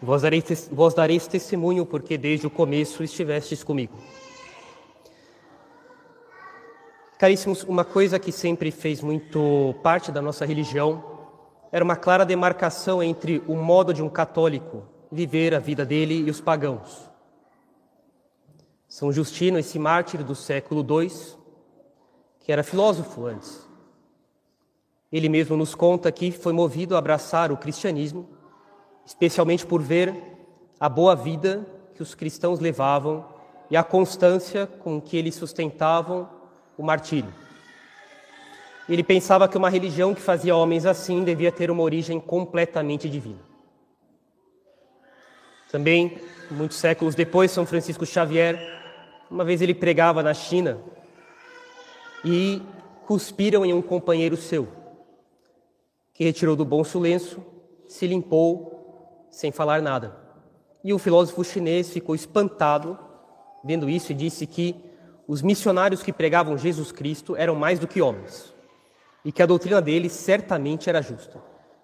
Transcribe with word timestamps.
Vós 0.00 0.22
dareis, 0.22 0.68
vós 0.70 0.92
dareis 0.92 1.26
testemunho, 1.26 1.86
porque 1.86 2.18
desde 2.18 2.46
o 2.46 2.50
começo 2.50 3.02
estivestes 3.02 3.64
comigo. 3.64 3.96
Caríssimos, 7.18 7.64
uma 7.64 7.84
coisa 7.84 8.18
que 8.18 8.30
sempre 8.30 8.70
fez 8.70 9.00
muito 9.00 9.74
parte 9.82 10.12
da 10.12 10.20
nossa 10.20 10.44
religião 10.44 11.02
era 11.72 11.82
uma 11.82 11.96
clara 11.96 12.26
demarcação 12.26 13.02
entre 13.02 13.42
o 13.46 13.56
modo 13.56 13.94
de 13.94 14.02
um 14.02 14.08
católico 14.08 14.82
viver 15.10 15.54
a 15.54 15.58
vida 15.58 15.84
dele 15.84 16.26
e 16.26 16.30
os 16.30 16.42
pagãos. 16.42 17.10
São 18.86 19.10
Justino, 19.10 19.58
esse 19.58 19.78
mártir 19.78 20.22
do 20.22 20.34
século 20.34 20.84
II, 20.88 21.10
que 22.40 22.52
era 22.52 22.62
filósofo 22.62 23.26
antes, 23.26 23.66
ele 25.10 25.28
mesmo 25.28 25.56
nos 25.56 25.74
conta 25.74 26.12
que 26.12 26.30
foi 26.30 26.52
movido 26.52 26.94
a 26.94 26.98
abraçar 26.98 27.50
o 27.50 27.56
cristianismo 27.56 28.35
especialmente 29.06 29.64
por 29.64 29.80
ver 29.80 30.12
a 30.78 30.88
boa 30.88 31.14
vida 31.14 31.64
que 31.94 32.02
os 32.02 32.14
cristãos 32.14 32.58
levavam 32.58 33.24
e 33.70 33.76
a 33.76 33.84
constância 33.84 34.66
com 34.66 35.00
que 35.00 35.16
eles 35.16 35.36
sustentavam 35.36 36.28
o 36.76 36.82
martírio. 36.82 37.32
Ele 38.88 39.02
pensava 39.02 39.48
que 39.48 39.56
uma 39.56 39.70
religião 39.70 40.14
que 40.14 40.20
fazia 40.20 40.54
homens 40.54 40.84
assim 40.84 41.24
devia 41.24 41.50
ter 41.50 41.70
uma 41.70 41.82
origem 41.82 42.20
completamente 42.20 43.08
divina. 43.08 43.40
Também, 45.70 46.18
muitos 46.50 46.76
séculos 46.76 47.14
depois, 47.14 47.50
São 47.50 47.66
Francisco 47.66 48.06
Xavier, 48.06 48.58
uma 49.30 49.44
vez 49.44 49.60
ele 49.60 49.74
pregava 49.74 50.22
na 50.22 50.34
China 50.34 50.78
e 52.24 52.62
cuspiram 53.06 53.64
em 53.64 53.72
um 53.72 53.82
companheiro 53.82 54.36
seu, 54.36 54.68
que 56.14 56.24
retirou 56.24 56.54
do 56.54 56.64
bom 56.64 56.82
lenço, 56.94 57.44
se 57.88 58.06
limpou 58.06 58.75
sem 59.36 59.52
falar 59.52 59.82
nada. 59.82 60.16
E 60.82 60.94
o 60.94 60.98
filósofo 60.98 61.44
chinês 61.44 61.90
ficou 61.90 62.14
espantado 62.14 62.98
vendo 63.62 63.86
isso 63.86 64.10
e 64.10 64.14
disse 64.14 64.46
que 64.46 64.74
os 65.28 65.42
missionários 65.42 66.02
que 66.02 66.10
pregavam 66.10 66.56
Jesus 66.56 66.90
Cristo 66.90 67.36
eram 67.36 67.54
mais 67.54 67.78
do 67.78 67.86
que 67.86 68.00
homens 68.00 68.54
e 69.22 69.30
que 69.30 69.42
a 69.42 69.46
doutrina 69.46 69.82
deles 69.82 70.12
certamente 70.12 70.88
era 70.88 71.02
justa. 71.02 71.38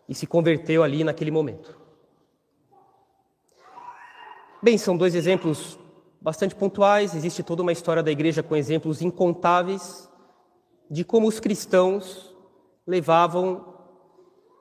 E 0.08 0.14
se 0.14 0.26
converteu 0.26 0.82
ali 0.82 1.04
naquele 1.04 1.30
momento. 1.30 1.78
Bem, 4.62 4.78
são 4.78 4.96
dois 4.96 5.14
exemplos 5.14 5.78
bastante 6.22 6.54
pontuais. 6.54 7.14
Existe 7.14 7.42
toda 7.42 7.60
uma 7.60 7.72
história 7.72 8.02
da 8.02 8.10
igreja 8.10 8.42
com 8.42 8.56
exemplos 8.56 9.02
incontáveis 9.02 10.10
de 10.90 11.04
como 11.04 11.28
os 11.28 11.38
cristãos 11.38 12.34
levavam 12.86 13.71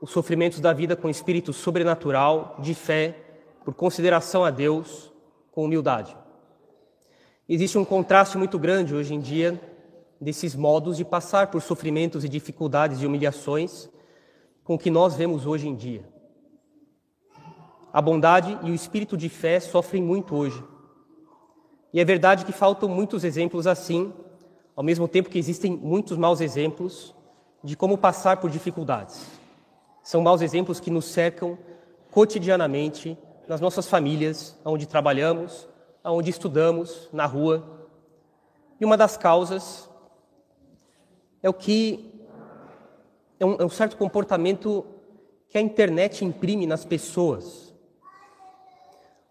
os 0.02 0.10
sofrimentos 0.10 0.60
da 0.60 0.74
vida 0.74 0.96
com 0.96 1.08
espírito 1.08 1.54
sobrenatural, 1.54 2.56
de 2.58 2.74
fé, 2.74 3.16
por 3.64 3.76
consideração 3.76 4.44
a 4.44 4.50
Deus, 4.50 5.14
com 5.52 5.64
humildade. 5.64 6.18
Existe 7.48 7.78
um 7.78 7.86
contraste 7.86 8.36
muito 8.36 8.58
grande 8.58 8.96
hoje 8.96 9.14
em 9.14 9.20
dia 9.20 9.62
desses 10.20 10.56
modos 10.56 10.98
de 10.98 11.06
passar 11.06 11.48
por 11.48 11.62
sofrimentos 11.62 12.24
e 12.24 12.30
dificuldades 12.30 13.02
e 13.02 13.06
humilhações 13.06 13.90
com 14.64 14.74
o 14.74 14.80
que 14.80 14.90
nós 14.90 15.16
vemos 15.16 15.46
hoje 15.46 15.68
em 15.68 15.76
dia. 15.76 16.04
A 17.94 18.02
bondade 18.02 18.58
e 18.64 18.72
o 18.72 18.76
espírito 18.76 19.16
de 19.16 19.30
fé 19.30 19.60
sofrem 19.60 20.02
muito 20.02 20.36
hoje. 20.36 20.64
E 21.94 22.00
é 22.00 22.06
verdade 22.06 22.46
que 22.46 22.52
faltam 22.52 22.90
muitos 22.90 23.24
exemplos 23.24 23.68
assim, 23.68 24.14
ao 24.76 24.84
mesmo 24.84 25.08
tempo 25.08 25.30
que 25.30 25.38
existem 25.38 25.76
muitos 25.76 26.18
maus 26.18 26.42
exemplos 26.42 27.14
de 27.64 27.76
como 27.76 27.98
passar 27.98 28.38
por 28.38 28.50
dificuldades. 28.50 29.41
São 30.04 30.22
maus 30.22 30.42
exemplos 30.42 30.80
que 30.80 30.90
nos 30.90 31.06
cercam 31.06 31.58
cotidianamente 32.10 33.18
nas 33.48 33.62
nossas 33.62 33.88
famílias, 33.88 34.58
onde 34.66 34.86
trabalhamos, 34.86 35.68
onde 36.04 36.30
estudamos, 36.30 37.10
na 37.12 37.26
rua. 37.26 37.88
E 38.80 38.86
uma 38.86 38.98
das 38.98 39.18
causas 39.18 39.90
é 41.44 41.50
o 41.50 41.54
que 41.54 42.12
é 43.40 43.46
um, 43.46 43.56
é 43.56 43.66
um 43.66 43.70
certo 43.70 43.98
comportamento 43.98 44.86
que 45.50 45.58
a 45.58 45.62
internet 45.62 46.24
imprime 46.24 46.66
nas 46.66 46.86
pessoas. 46.86 47.74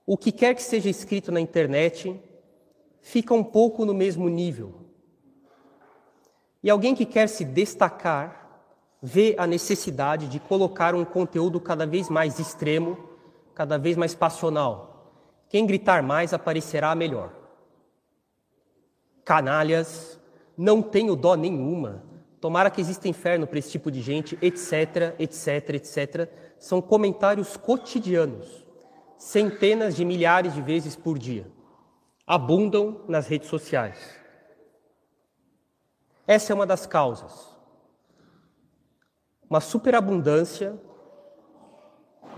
O 0.07 0.17
que 0.17 0.33
quer 0.33 0.55
que 0.55 0.63
seja 0.63 0.91
escrito 0.91 1.31
na 1.31 1.41
internet 1.41 2.21
fica 3.01 3.33
um 3.33 3.45
pouco 3.45 3.85
no 3.85 3.95
mesmo 3.95 4.29
nível. 4.29 4.75
E 6.63 6.69
alguém 6.69 6.95
que 6.95 7.07
quer 7.07 7.29
se 7.29 7.45
destacar 7.45 8.40
vê 9.03 9.35
a 9.39 9.47
necessidade 9.47 10.29
de 10.29 10.39
colocar 10.39 10.95
um 10.95 11.05
conteúdo 11.05 11.61
cada 11.61 11.87
vez 11.87 12.09
mais 12.09 12.39
extremo, 12.39 12.99
cada 13.55 13.79
vez 13.79 13.97
mais 13.97 14.15
passional. 14.15 15.15
Quem 15.49 15.67
gritar 15.67 16.03
mais 16.03 16.33
aparecerá 16.33 16.95
melhor. 16.95 17.33
Canalhas, 19.25 20.21
não 20.57 20.83
tenho 20.83 21.17
dó 21.17 21.35
nenhuma. 21.35 22.05
Tomara 22.41 22.71
que 22.71 22.81
exista 22.81 23.09
inferno 23.09 23.47
para 23.47 23.59
esse 23.59 23.71
tipo 23.71 23.91
de 23.91 24.01
gente, 24.01 24.39
etc, 24.41 25.15
etc, 25.19 25.71
etc. 25.71 26.29
São 26.59 26.81
comentários 26.81 27.57
cotidianos, 27.57 28.67
centenas 29.19 29.97
de 29.97 30.05
milhares 30.05 30.55
de 30.55 30.63
vezes 30.63 30.95
por 30.95 31.19
dia. 31.19 31.51
Abundam 32.27 33.03
nas 33.09 33.27
redes 33.27 33.49
sociais. 33.49 33.99
Essa 36.27 36.53
é 36.53 36.55
uma 36.55 36.67
das 36.67 36.87
causas 36.87 37.60
uma 39.51 39.61
superabundância 39.61 40.81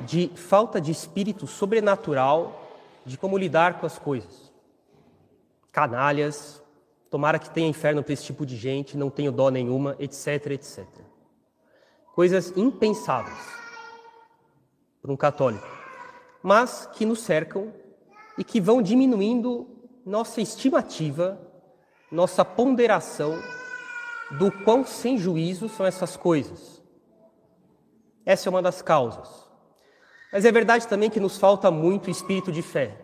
de 0.07 0.33
falta 0.35 0.81
de 0.81 0.91
espírito 0.91 1.47
sobrenatural 1.47 2.59
de 3.05 3.19
como 3.19 3.37
lidar 3.37 3.79
com 3.79 3.85
as 3.85 3.99
coisas. 3.99 4.51
Canalhas, 5.71 6.63
tomara 7.11 7.39
que 7.39 7.51
tenha 7.51 7.69
inferno 7.69 8.03
para 8.03 8.15
esse 8.15 8.25
tipo 8.25 8.47
de 8.47 8.57
gente, 8.57 8.97
não 8.97 9.11
tenho 9.11 9.31
dó 9.31 9.51
nenhuma, 9.51 9.95
etc, 9.99 10.53
etc. 10.53 10.87
Coisas 12.15 12.57
impensáveis 12.57 13.39
para 15.03 15.13
um 15.13 15.17
católico, 15.17 15.67
mas 16.43 16.87
que 16.95 17.05
nos 17.05 17.21
cercam 17.21 17.75
e 18.39 18.45
que 18.45 18.59
vão 18.59 18.81
diminuindo 18.81 19.69
nossa 20.07 20.41
estimativa, 20.41 21.39
nossa 22.11 22.43
ponderação 22.43 23.39
do 24.39 24.51
quão 24.65 24.85
sem 24.87 25.19
juízo 25.19 25.69
são 25.69 25.85
essas 25.85 26.17
coisas 26.17 26.82
essa 28.25 28.49
é 28.49 28.51
uma 28.51 28.63
das 28.63 28.83
causas. 28.83 29.29
Mas 30.33 30.45
é 30.45 30.53
verdade 30.53 30.89
também 30.89 31.11
que 31.11 31.21
nos 31.21 31.37
falta 31.37 31.71
muito 31.71 32.11
espírito 32.11 32.51
de 32.51 32.63
fé. 32.63 32.97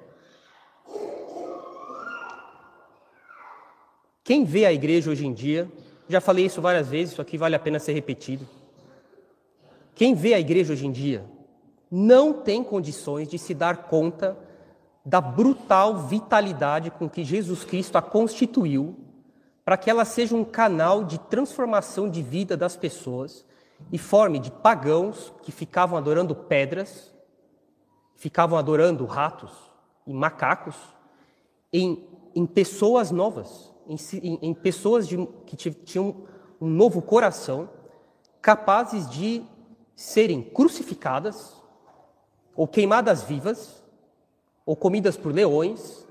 Quem 4.25 4.45
vê 4.45 4.65
a 4.65 4.73
igreja 4.73 5.11
hoje 5.11 5.27
em 5.27 5.33
dia, 5.33 5.71
já 6.09 6.21
falei 6.21 6.47
isso 6.47 6.61
várias 6.61 6.89
vezes, 6.89 7.12
isso 7.12 7.23
aqui 7.23 7.37
vale 7.37 7.55
a 7.55 7.59
pena 7.59 7.79
ser 7.79 7.93
repetido. 7.93 8.47
Quem 9.95 10.15
vê 10.15 10.34
a 10.34 10.41
igreja 10.41 10.73
hoje 10.73 10.87
em 10.87 10.93
dia 10.93 11.25
não 11.91 12.33
tem 12.33 12.62
condições 12.62 13.29
de 13.29 13.39
se 13.39 13.55
dar 13.55 13.89
conta 13.89 14.37
da 15.05 15.21
brutal 15.21 15.97
vitalidade 16.06 16.91
com 16.91 17.09
que 17.09 17.25
Jesus 17.25 17.65
Cristo 17.65 17.97
a 17.97 18.03
constituiu 18.03 18.97
para 19.65 19.77
que 19.77 19.91
ela 19.91 20.05
seja 20.05 20.35
um 20.35 20.45
canal 20.45 21.05
de 21.05 21.19
transformação 21.19 22.09
de 22.09 22.23
vida 22.23 22.56
das 22.56 22.77
pessoas 22.77 23.45
e 23.93 23.99
forme 23.99 24.39
de 24.39 24.50
pagãos 24.50 25.33
que 25.43 25.53
ficavam 25.53 25.97
adorando 25.97 26.34
pedras, 26.34 27.15
ficavam 28.16 28.59
adorando 28.59 29.05
ratos 29.06 29.53
e 30.06 30.12
macacos, 30.12 30.77
em, 31.72 32.06
em 32.34 32.47
pessoas 32.47 33.11
novas, 33.11 33.72
em, 33.87 34.38
em, 34.43 34.55
pessoas 34.55 35.06
de, 35.06 35.17
que 35.47 35.56
tinham 35.56 36.25
um 36.61 36.69
novo 36.69 37.00
coração, 37.00 37.71
capazes 38.43 39.08
de 39.08 39.44
serem 39.94 40.43
crucificadas, 40.43 41.56
ou 42.55 42.67
queimadas 42.67 43.23
vivas, 43.23 43.82
ou 44.67 44.75
comidas 44.75 45.17
por 45.17 45.32
leões, 45.32 46.06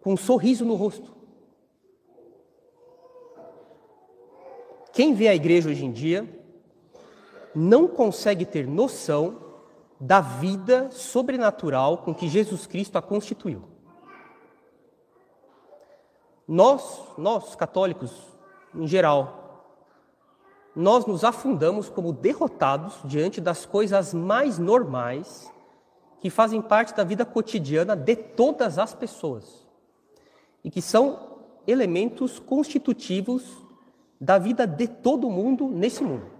com 0.00 0.12
um 0.12 0.16
sorriso 0.16 0.64
no 0.64 0.74
rosto. 0.74 1.15
Quem 4.96 5.12
vê 5.12 5.28
a 5.28 5.34
igreja 5.34 5.68
hoje 5.68 5.84
em 5.84 5.92
dia 5.92 6.26
não 7.54 7.86
consegue 7.86 8.46
ter 8.46 8.66
noção 8.66 9.36
da 10.00 10.22
vida 10.22 10.90
sobrenatural 10.90 11.98
com 11.98 12.14
que 12.14 12.26
Jesus 12.26 12.66
Cristo 12.66 12.96
a 12.96 13.02
constituiu. 13.02 13.62
Nós, 16.48 17.02
nós 17.18 17.54
católicos 17.54 18.10
em 18.74 18.86
geral, 18.86 19.66
nós 20.74 21.04
nos 21.04 21.24
afundamos 21.24 21.90
como 21.90 22.10
derrotados 22.10 22.94
diante 23.04 23.38
das 23.38 23.66
coisas 23.66 24.14
mais 24.14 24.58
normais 24.58 25.52
que 26.22 26.30
fazem 26.30 26.62
parte 26.62 26.94
da 26.94 27.04
vida 27.04 27.26
cotidiana 27.26 27.94
de 27.94 28.16
todas 28.16 28.78
as 28.78 28.94
pessoas 28.94 29.66
e 30.64 30.70
que 30.70 30.80
são 30.80 31.36
elementos 31.66 32.38
constitutivos 32.38 33.65
da 34.20 34.38
vida 34.38 34.66
de 34.66 34.88
todo 34.88 35.30
mundo 35.30 35.68
nesse 35.68 36.02
mundo. 36.02 36.36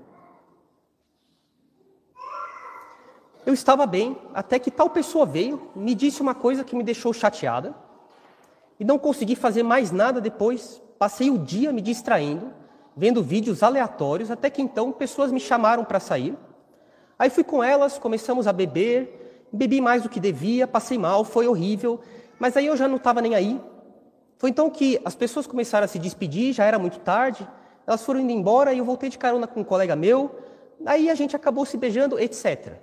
eu 3.47 3.55
estava 3.55 3.87
bem, 3.87 4.19
até 4.35 4.59
que 4.59 4.73
tal 4.73 4.91
pessoa 4.91 5.25
veio, 5.25 5.71
me 5.75 5.95
disse 5.95 6.21
uma 6.21 6.35
coisa 6.35 6.65
que 6.65 6.75
me 6.75 6.83
deixou 6.83 7.13
chateada, 7.13 7.73
e 8.79 8.85
não 8.85 8.99
consegui 8.99 9.37
fazer 9.37 9.63
mais 9.63 9.93
nada 9.93 10.21
depois. 10.21 10.83
Passei 10.99 11.31
o 11.31 11.39
dia 11.39 11.73
me 11.73 11.81
distraindo, 11.81 12.53
vendo 12.97 13.23
vídeos 13.23 13.63
aleatórios, 13.63 14.33
até 14.33 14.51
que 14.51 14.61
então 14.61 14.91
pessoas 14.91 15.31
me 15.31 15.39
chamaram 15.39 15.85
para 15.85 16.01
sair. 16.01 16.37
Aí 17.17 17.31
fui 17.31 17.45
com 17.45 17.63
elas, 17.63 17.99
começamos 17.99 18.49
a 18.49 18.53
beber, 18.53 19.47
bebi 19.53 19.81
mais 19.81 20.03
do 20.03 20.09
que 20.09 20.19
devia, 20.19 20.67
passei 20.67 20.99
mal, 20.99 21.25
foi 21.25 21.47
horrível, 21.47 22.01
mas 22.41 22.57
aí 22.57 22.67
eu 22.67 22.77
já 22.77 22.89
não 22.89 22.97
estava 22.97 23.23
nem 23.23 23.37
aí. 23.37 23.61
Foi 24.39 24.51
então 24.51 24.69
que 24.69 25.01
as 25.05 25.15
pessoas 25.15 25.47
começaram 25.47 25.85
a 25.85 25.89
se 25.89 26.01
despedir, 26.01 26.53
já 26.53 26.65
era 26.65 26.81
muito 26.81 26.99
tarde, 26.99 27.49
elas 27.87 28.05
foram 28.05 28.21
indo 28.21 28.33
embora 28.33 28.73
e 28.73 28.79
eu 28.79 28.85
voltei 28.85 29.09
de 29.09 29.19
carona 29.19 29.47
com 29.47 29.61
um 29.61 29.65
colega 29.65 29.95
meu, 29.95 30.39
aí 30.85 31.09
a 31.09 31.15
gente 31.15 31.37
acabou 31.37 31.65
se 31.65 31.77
beijando, 31.77 32.19
etc. 32.19 32.81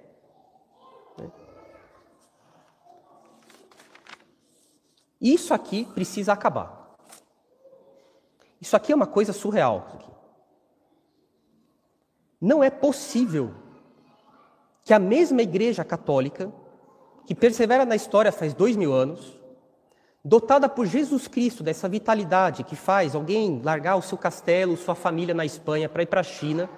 Isso 5.20 5.54
aqui 5.54 5.86
precisa 5.86 6.34
acabar. 6.34 6.96
Isso 8.60 8.76
aqui 8.76 8.92
é 8.92 8.96
uma 8.96 9.08
coisa 9.08 9.34
surreal. 9.34 10.00
Não 12.40 12.64
é 12.64 12.70
possível 12.70 13.54
que 14.84 14.94
a 14.94 15.00
mesma 15.00 15.42
Igreja 15.42 15.84
Católica, 15.84 16.52
que 17.26 17.34
persevera 17.34 17.86
na 17.86 17.96
história 17.96 18.32
faz 18.32 18.54
dois 18.54 18.76
mil 18.76 18.94
anos, 18.94 19.40
dotada 20.24 20.70
por 20.70 20.86
Jesus 20.86 21.28
Cristo 21.28 21.64
dessa 21.64 21.90
vitalidade 21.90 22.64
que 22.64 22.76
faz 22.76 23.14
alguém 23.14 23.62
largar 23.62 23.98
o 23.98 24.02
seu 24.02 24.18
castelo, 24.18 24.78
sua 24.78 24.96
família 24.96 25.34
na 25.34 25.44
Espanha 25.44 25.90
para 25.90 26.04
ir 26.04 26.06
para 26.06 26.22
a 26.22 26.24
China, 26.24 26.70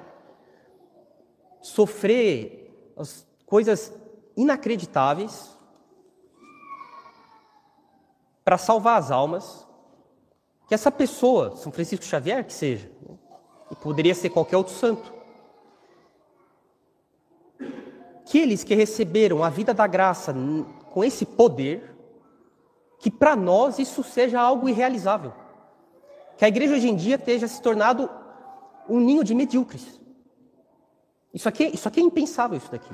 sofrer 1.62 2.94
as 2.98 3.26
coisas 3.46 3.94
inacreditáveis, 4.36 5.56
para 8.44 8.58
salvar 8.58 9.00
as 9.00 9.12
almas, 9.12 9.66
que 10.68 10.74
essa 10.74 10.92
pessoa, 10.92 11.56
São 11.56 11.72
Francisco 11.72 12.06
Xavier, 12.06 12.44
que 12.46 12.54
seja, 12.54 12.92
né? 13.08 13.18
e 13.72 13.76
poderia 13.76 14.14
ser 14.14 14.30
qualquer 14.30 14.58
outro 14.58 14.74
santo, 14.74 15.14
aqueles 18.22 18.64
que 18.64 18.76
receberam 18.76 19.44
a 19.44 19.50
vida 19.50 19.74
da 19.74 19.88
graça 19.88 20.34
com 20.92 21.04
esse 21.04 21.26
poder, 21.26 21.95
que 23.00 23.12
para 23.12 23.36
nós 23.36 23.80
isso 23.80 24.04
seja 24.04 24.40
algo 24.40 24.68
irrealizável. 24.70 25.34
Que 26.38 26.46
a 26.46 26.48
igreja 26.48 26.76
hoje 26.76 26.90
em 26.90 26.96
dia 26.96 27.16
esteja 27.16 27.48
se 27.48 27.62
tornado 27.62 28.10
um 28.88 29.00
ninho 29.00 29.24
de 29.24 29.34
medíocres. 29.34 30.00
Isso 31.34 31.50
aqui, 31.50 31.66
isso 31.66 31.88
aqui 31.88 32.00
é 32.00 32.04
impensável, 32.04 32.58
isso 32.58 32.72
daqui. 32.72 32.94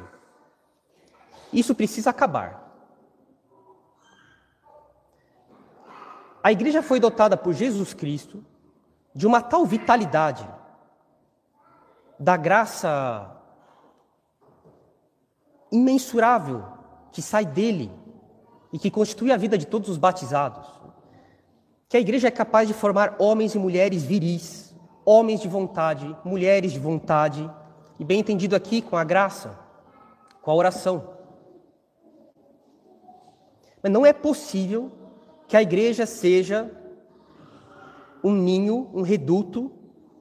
Isso 1.54 1.76
precisa 1.76 2.10
acabar. 2.10 2.72
A 6.44 6.52
igreja 6.52 6.82
foi 6.82 7.00
dotada 7.00 7.38
por 7.38 7.54
Jesus 7.54 7.94
Cristo 7.94 8.44
de 9.14 9.28
uma 9.28 9.42
tal 9.42 9.66
vitalidade, 9.66 10.48
da 12.18 12.38
graça 12.38 13.38
imensurável 15.72 16.66
que 17.12 17.22
sai 17.22 17.46
dele 17.46 17.92
e 18.72 18.80
que 18.80 18.92
constitui 18.92 19.32
a 19.32 19.38
vida 19.38 19.58
de 19.58 19.66
todos 19.66 19.90
os 19.90 19.98
batizados, 19.98 20.68
que 21.90 21.98
a 21.98 22.00
igreja 22.00 22.28
é 22.28 22.32
capaz 22.32 22.68
de 22.68 22.74
formar 22.74 23.16
homens 23.20 23.54
e 23.54 23.60
mulheres 23.60 24.04
viris, 24.04 24.74
homens 25.06 25.42
de 25.42 25.48
vontade, 25.48 26.16
mulheres 26.24 26.72
de 26.72 26.80
vontade, 26.80 27.50
e 28.00 28.06
bem 28.06 28.20
entendido 28.20 28.56
aqui 28.56 28.82
com 28.82 28.96
a 28.96 29.04
graça, 29.04 29.60
com 30.42 30.52
a 30.52 30.56
oração. 30.56 31.18
Mas 33.84 33.92
não 33.92 34.06
é 34.06 34.14
possível 34.14 34.92
que 35.48 35.58
a 35.58 35.62
igreja 35.62 36.06
seja 36.06 36.72
um 38.24 38.32
ninho, 38.32 38.90
um 38.94 39.02
reduto 39.02 39.72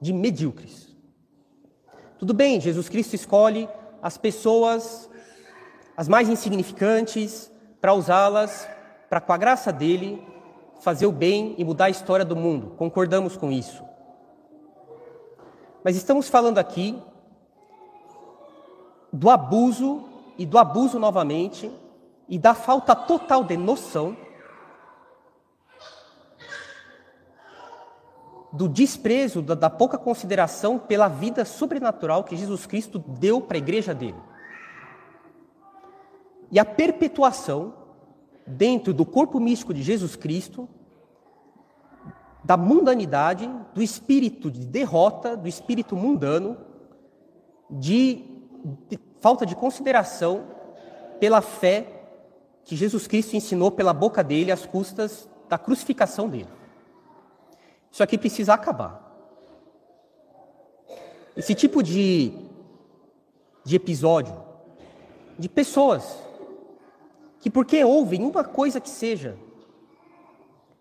de 0.01 0.11
medíocres. 0.11 0.95
Tudo 2.17 2.33
bem, 2.33 2.59
Jesus 2.59 2.89
Cristo 2.89 3.15
escolhe 3.15 3.69
as 4.01 4.17
pessoas 4.17 5.09
as 5.95 6.07
mais 6.07 6.29
insignificantes 6.29 7.50
para 7.81 7.93
usá-las 7.93 8.69
para 9.09 9.19
com 9.19 9.33
a 9.33 9.37
graça 9.37 9.73
dele 9.73 10.25
fazer 10.79 11.05
o 11.05 11.11
bem 11.11 11.53
e 11.57 11.65
mudar 11.65 11.85
a 11.85 11.89
história 11.89 12.23
do 12.23 12.35
mundo. 12.35 12.75
Concordamos 12.77 13.35
com 13.35 13.51
isso. 13.51 13.83
Mas 15.83 15.97
estamos 15.97 16.29
falando 16.29 16.59
aqui 16.59 17.01
do 19.11 19.29
abuso 19.29 20.05
e 20.37 20.45
do 20.45 20.57
abuso 20.57 20.97
novamente 20.97 21.69
e 22.29 22.39
da 22.39 22.53
falta 22.53 22.95
total 22.95 23.43
de 23.43 23.57
noção 23.57 24.15
do 28.53 28.67
desprezo, 28.67 29.41
da, 29.41 29.69
pouca 29.69 29.97
consideração 29.97 30.77
pela 30.77 31.07
vida 31.07 31.45
sobrenatural 31.45 32.23
que 32.23 32.35
Jesus 32.35 32.65
Cristo 32.65 32.99
deu 32.99 33.41
para 33.41 33.57
a 33.57 33.59
igreja 33.59 33.93
dele. 33.93 34.30
E 36.51 36.59
a 36.59 36.65
perpetuação 36.65 37.73
dentro 38.45 38.93
do 38.93 39.05
corpo 39.05 39.39
místico 39.39 39.73
de 39.73 39.81
Jesus 39.81 40.15
Cristo 40.15 40.67
da 42.43 42.57
mundanidade, 42.57 43.49
do 43.73 43.81
espírito 43.81 44.49
de 44.49 44.65
derrota, 44.65 45.37
do 45.37 45.47
espírito 45.47 45.95
mundano, 45.95 46.57
de, 47.69 48.25
de 48.89 48.99
falta 49.19 49.45
de 49.45 49.55
consideração 49.55 50.45
pela 51.19 51.41
fé 51.41 51.85
que 52.65 52.75
Jesus 52.75 53.07
Cristo 53.07 53.35
ensinou 53.35 53.71
pela 53.71 53.93
boca 53.93 54.23
dele 54.23 54.51
às 54.51 54.65
custas 54.65 55.29
da 55.47 55.57
crucificação 55.57 56.27
dele. 56.27 56.49
Isso 57.91 58.01
aqui 58.01 58.17
precisa 58.17 58.53
acabar. 58.53 59.09
Esse 61.35 61.53
tipo 61.53 61.83
de, 61.83 62.33
de 63.63 63.75
episódio, 63.75 64.33
de 65.37 65.47
pessoas 65.47 66.17
que, 67.41 67.49
porque 67.49 67.83
ouvem 67.83 68.23
uma 68.23 68.43
coisa 68.43 68.79
que 68.79 68.89
seja, 68.89 69.37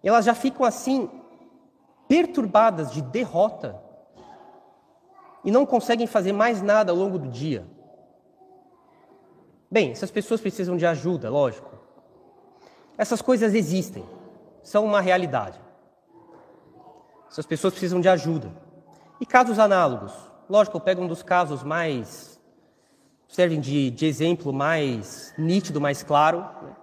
elas 0.05 0.25
já 0.25 0.35
ficam 0.35 0.65
assim, 0.65 1.11
perturbadas 2.07 2.93
de 2.93 3.03
derrota 3.03 3.81
e 5.43 5.51
não 5.51 5.65
conseguem 5.65 6.07
fazer 6.07 6.33
mais 6.33 6.61
nada 6.61 6.93
ao 6.93 6.99
longo 6.99 7.19
do 7.19 7.29
dia. 7.29 7.67
Bem, 9.71 9.93
essas 9.93 10.11
pessoas 10.11 10.41
precisam 10.41 10.77
de 10.77 10.85
ajuda, 10.85 11.31
lógico. 11.31 11.79
Essas 12.99 13.23
coisas 13.23 13.55
existem, 13.55 14.05
são 14.63 14.85
uma 14.85 15.01
realidade. 15.01 15.59
Essas 17.31 17.47
pessoas 17.47 17.73
precisam 17.73 18.01
de 18.01 18.09
ajuda. 18.09 18.53
E 19.21 19.25
casos 19.25 19.59
análogos? 19.59 20.13
Lógico, 20.49 20.77
eu 20.77 20.81
pego 20.81 21.03
um 21.03 21.07
dos 21.07 21.23
casos 21.23 21.63
mais. 21.63 22.30
Servem 23.31 23.61
de, 23.61 23.91
de 23.91 24.07
exemplo 24.07 24.53
mais 24.53 25.33
nítido, 25.39 25.81
mais 25.81 26.03
claro, 26.03 26.41
né? 26.63 26.77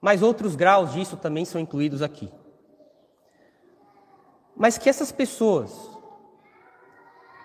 mas 0.00 0.22
outros 0.22 0.54
graus 0.54 0.92
disso 0.92 1.16
também 1.16 1.44
são 1.44 1.60
incluídos 1.60 2.00
aqui. 2.00 2.32
Mas 4.56 4.78
que 4.78 4.88
essas 4.88 5.10
pessoas, 5.10 5.72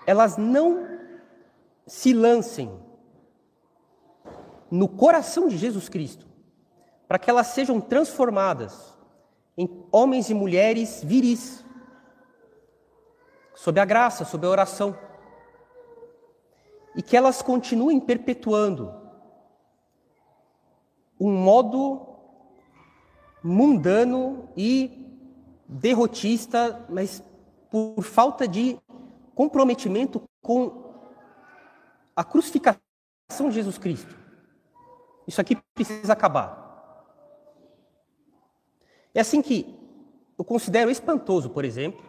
elas 0.05 0.37
não 0.37 0.87
se 1.87 2.13
lancem 2.13 2.71
no 4.69 4.87
coração 4.87 5.47
de 5.47 5.57
Jesus 5.57 5.89
Cristo, 5.89 6.27
para 7.07 7.17
que 7.17 7.31
elas 7.31 7.47
sejam 7.47 7.81
transformadas 7.81 8.95
em 9.57 9.87
homens 9.91 10.29
e 10.29 10.35
mulheres 10.35 11.01
viris, 11.03 11.65
sob 13.55 13.79
a 13.79 13.85
graça, 13.85 14.23
sob 14.23 14.45
a 14.45 14.49
oração. 14.51 15.08
E 16.95 17.01
que 17.01 17.15
elas 17.15 17.41
continuem 17.41 17.99
perpetuando 17.99 18.93
um 21.19 21.31
modo 21.31 22.07
mundano 23.43 24.49
e 24.55 25.05
derrotista, 25.67 26.85
mas 26.89 27.23
por 27.69 28.01
falta 28.01 28.47
de 28.47 28.79
comprometimento 29.35 30.21
com 30.41 30.89
a 32.15 32.23
crucificação 32.23 32.81
de 33.47 33.51
Jesus 33.51 33.77
Cristo. 33.77 34.17
Isso 35.27 35.39
aqui 35.39 35.55
precisa 35.73 36.13
acabar. 36.13 36.67
É 39.13 39.21
assim 39.21 39.41
que 39.41 39.77
eu 40.37 40.43
considero 40.43 40.89
espantoso, 40.89 41.49
por 41.49 41.63
exemplo, 41.63 42.03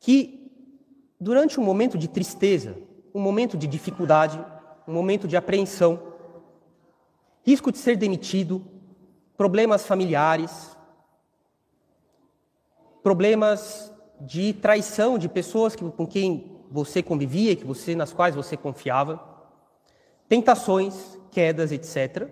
que 0.00 0.37
durante 1.20 1.58
um 1.58 1.64
momento 1.64 1.98
de 1.98 2.08
tristeza, 2.08 2.76
um 3.14 3.20
momento 3.20 3.56
de 3.56 3.66
dificuldade, 3.66 4.38
um 4.86 4.92
momento 4.92 5.26
de 5.26 5.36
apreensão, 5.36 6.00
risco 7.42 7.72
de 7.72 7.78
ser 7.78 7.96
demitido, 7.96 8.64
problemas 9.36 9.86
familiares, 9.86 10.76
problemas 13.02 13.92
de 14.20 14.52
traição 14.52 15.18
de 15.18 15.28
pessoas 15.28 15.74
que, 15.74 15.84
com 15.90 16.06
quem 16.06 16.58
você 16.70 17.02
convivia, 17.02 17.56
que 17.56 17.64
você 17.64 17.94
nas 17.94 18.12
quais 18.12 18.34
você 18.34 18.56
confiava, 18.56 19.22
tentações, 20.28 21.18
quedas, 21.30 21.72
etc. 21.72 22.28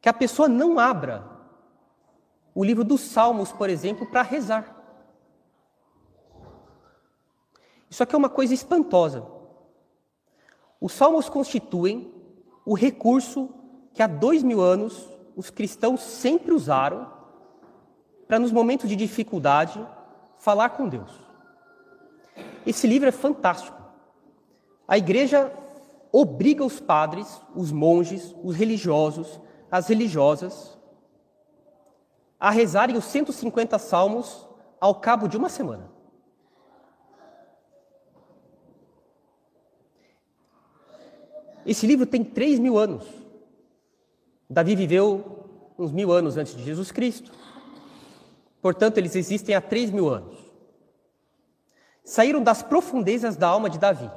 Que 0.00 0.08
a 0.08 0.12
pessoa 0.12 0.48
não 0.48 0.78
abra 0.78 1.24
o 2.54 2.64
livro 2.64 2.84
dos 2.84 3.00
Salmos, 3.00 3.52
por 3.52 3.68
exemplo, 3.68 4.06
para 4.06 4.22
rezar. 4.22 4.77
Isso 7.90 8.02
aqui 8.02 8.14
é 8.14 8.18
uma 8.18 8.28
coisa 8.28 8.54
espantosa. 8.54 9.26
Os 10.80 10.92
Salmos 10.92 11.28
constituem 11.28 12.12
o 12.64 12.74
recurso 12.74 13.48
que 13.94 14.02
há 14.02 14.06
dois 14.06 14.42
mil 14.42 14.60
anos 14.60 15.08
os 15.36 15.50
cristãos 15.50 16.00
sempre 16.00 16.52
usaram 16.52 17.10
para, 18.26 18.38
nos 18.38 18.52
momentos 18.52 18.88
de 18.88 18.96
dificuldade, 18.96 19.84
falar 20.38 20.70
com 20.70 20.88
Deus. 20.88 21.10
Esse 22.66 22.86
livro 22.86 23.08
é 23.08 23.12
fantástico. 23.12 23.80
A 24.86 24.98
igreja 24.98 25.52
obriga 26.12 26.64
os 26.64 26.80
padres, 26.80 27.40
os 27.54 27.70
monges, 27.70 28.34
os 28.42 28.56
religiosos, 28.56 29.40
as 29.70 29.88
religiosas 29.88 30.78
a 32.40 32.50
rezarem 32.50 32.96
os 32.96 33.04
150 33.06 33.78
salmos 33.78 34.46
ao 34.80 34.94
cabo 34.94 35.26
de 35.26 35.36
uma 35.36 35.48
semana. 35.48 35.90
Esse 41.68 41.86
livro 41.86 42.06
tem 42.06 42.24
3 42.24 42.58
mil 42.58 42.78
anos. 42.78 43.04
Davi 44.48 44.74
viveu 44.74 45.74
uns 45.78 45.92
mil 45.92 46.10
anos 46.10 46.38
antes 46.38 46.56
de 46.56 46.64
Jesus 46.64 46.90
Cristo. 46.90 47.30
Portanto, 48.62 48.96
eles 48.96 49.14
existem 49.14 49.54
há 49.54 49.60
3 49.60 49.90
mil 49.90 50.08
anos. 50.08 50.38
Saíram 52.02 52.42
das 52.42 52.62
profundezas 52.62 53.36
da 53.36 53.48
alma 53.48 53.68
de 53.68 53.78
Davi, 53.78 54.10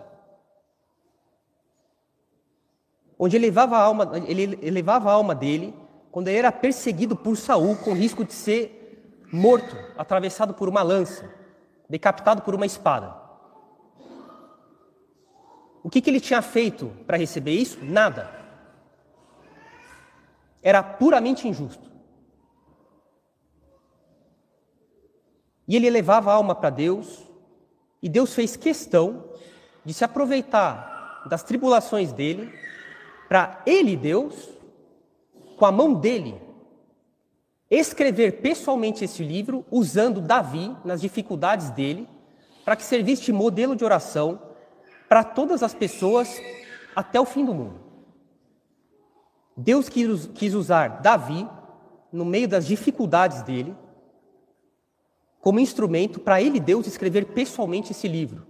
onde 3.19 3.35
ele 3.35 3.47
levava 3.47 3.75
a 3.75 3.81
alma, 3.81 4.09
ele 4.25 4.57
elevava 4.61 5.09
a 5.09 5.13
alma 5.13 5.35
dele 5.35 5.75
quando 6.09 6.29
ele 6.29 6.37
era 6.37 6.53
perseguido 6.53 7.17
por 7.17 7.35
Saul 7.35 7.75
com 7.75 7.93
risco 7.93 8.23
de 8.23 8.31
ser 8.31 9.19
morto, 9.29 9.75
atravessado 9.97 10.53
por 10.53 10.69
uma 10.69 10.81
lança, 10.81 11.29
decapitado 11.89 12.43
por 12.43 12.55
uma 12.55 12.65
espada. 12.65 13.20
O 15.83 15.89
que, 15.89 16.01
que 16.01 16.09
ele 16.09 16.19
tinha 16.19 16.41
feito 16.41 16.91
para 17.07 17.17
receber 17.17 17.53
isso? 17.53 17.79
Nada. 17.83 18.29
Era 20.61 20.83
puramente 20.83 21.47
injusto. 21.47 21.89
E 25.67 25.75
ele 25.75 25.87
elevava 25.87 26.31
a 26.31 26.35
alma 26.35 26.53
para 26.53 26.69
Deus, 26.69 27.25
e 28.01 28.09
Deus 28.09 28.33
fez 28.33 28.55
questão 28.55 29.23
de 29.85 29.93
se 29.93 30.03
aproveitar 30.03 31.23
das 31.27 31.43
tribulações 31.43 32.11
dele, 32.11 32.53
para 33.27 33.61
ele, 33.65 33.95
Deus, 33.95 34.49
com 35.57 35.65
a 35.65 35.71
mão 35.71 35.93
dele, 35.93 36.39
escrever 37.69 38.41
pessoalmente 38.41 39.05
esse 39.05 39.23
livro, 39.23 39.65
usando 39.71 40.19
Davi 40.19 40.75
nas 40.83 40.99
dificuldades 40.99 41.69
dele, 41.69 42.07
para 42.65 42.75
que 42.75 42.83
servisse 42.83 43.23
de 43.23 43.33
modelo 43.33 43.75
de 43.75 43.85
oração 43.85 44.50
para 45.11 45.25
todas 45.25 45.61
as 45.61 45.73
pessoas 45.73 46.41
até 46.95 47.19
o 47.19 47.25
fim 47.25 47.43
do 47.43 47.53
mundo. 47.53 47.81
Deus 49.57 49.89
quis, 49.89 50.53
usar 50.53 51.01
Davi, 51.01 51.45
no 52.13 52.23
meio 52.23 52.47
das 52.47 52.65
dificuldades 52.65 53.41
dele, 53.41 53.75
como 55.41 55.59
instrumento 55.59 56.17
para 56.17 56.41
ele, 56.41 56.61
Deus, 56.61 56.87
escrever 56.87 57.25
pessoalmente 57.25 57.91
esse 57.91 58.07
livro. 58.07 58.47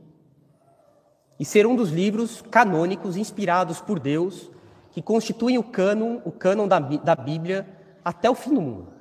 E 1.40 1.44
ser 1.44 1.66
um 1.66 1.76
dos 1.76 1.90
livros 1.90 2.44
canônicos 2.44 3.18
inspirados 3.18 3.82
por 3.82 4.00
Deus, 4.00 4.52
que 4.92 5.02
constituem 5.02 5.58
o 5.58 5.64
cânon, 5.64 6.22
o 6.24 6.32
cânon 6.32 6.68
da, 6.68 6.78
da 6.78 7.16
Bíblia 7.16 7.68
até 8.06 8.30
o 8.30 8.36
fim 8.36 8.54
do 8.54 8.62
mundo. 8.62 8.94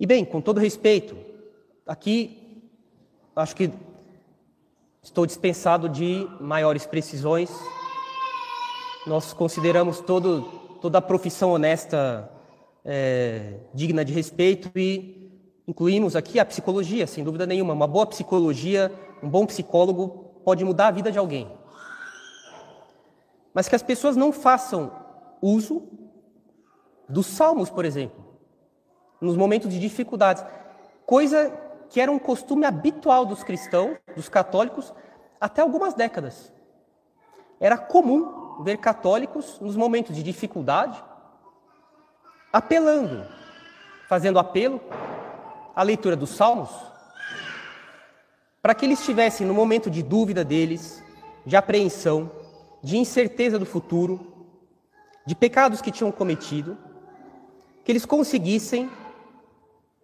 E 0.00 0.04
bem, 0.04 0.24
com 0.24 0.40
todo 0.40 0.58
respeito, 0.58 1.16
aqui 1.86 2.42
acho 3.36 3.54
que 3.54 3.70
estou 5.02 5.26
dispensado 5.26 5.90
de 5.90 6.26
maiores 6.40 6.86
precisões. 6.86 7.50
Nós 9.06 9.34
consideramos 9.34 10.00
todo, 10.00 10.42
toda 10.80 10.98
a 10.98 11.02
profissão 11.02 11.52
honesta 11.52 12.30
é, 12.82 13.60
digna 13.74 14.04
de 14.04 14.12
respeito 14.12 14.70
e 14.74 15.30
incluímos 15.68 16.16
aqui 16.16 16.40
a 16.40 16.46
psicologia, 16.46 17.06
sem 17.06 17.22
dúvida 17.22 17.46
nenhuma. 17.46 17.74
Uma 17.74 17.86
boa 17.86 18.06
psicologia, 18.06 18.90
um 19.22 19.28
bom 19.28 19.44
psicólogo 19.44 20.40
pode 20.42 20.64
mudar 20.64 20.88
a 20.88 20.92
vida 20.92 21.12
de 21.12 21.18
alguém. 21.18 21.46
Mas 23.52 23.68
que 23.68 23.76
as 23.76 23.82
pessoas 23.82 24.16
não 24.16 24.32
façam 24.32 24.90
uso 25.42 25.82
dos 27.08 27.26
salmos, 27.26 27.68
por 27.68 27.84
exemplo, 27.84 28.24
nos 29.20 29.36
momentos 29.36 29.70
de 29.70 29.78
dificuldades. 29.78 30.44
Coisa 31.04 31.65
que 31.88 32.00
era 32.00 32.10
um 32.10 32.18
costume 32.18 32.64
habitual 32.64 33.24
dos 33.24 33.42
cristãos, 33.42 33.96
dos 34.14 34.28
católicos, 34.28 34.92
até 35.40 35.62
algumas 35.62 35.94
décadas. 35.94 36.52
Era 37.60 37.78
comum 37.78 38.62
ver 38.62 38.78
católicos, 38.78 39.58
nos 39.60 39.76
momentos 39.76 40.14
de 40.14 40.22
dificuldade, 40.22 41.02
apelando, 42.52 43.26
fazendo 44.08 44.38
apelo 44.38 44.80
à 45.74 45.82
leitura 45.82 46.16
dos 46.16 46.30
salmos, 46.30 46.70
para 48.62 48.74
que 48.74 48.84
eles 48.84 49.04
tivessem, 49.04 49.46
no 49.46 49.54
momento 49.54 49.90
de 49.90 50.02
dúvida 50.02 50.44
deles, 50.44 51.02
de 51.44 51.56
apreensão, 51.56 52.30
de 52.82 52.96
incerteza 52.96 53.58
do 53.58 53.66
futuro, 53.66 54.48
de 55.24 55.34
pecados 55.34 55.80
que 55.80 55.90
tinham 55.90 56.10
cometido, 56.10 56.76
que 57.84 57.92
eles 57.92 58.04
conseguissem 58.04 58.90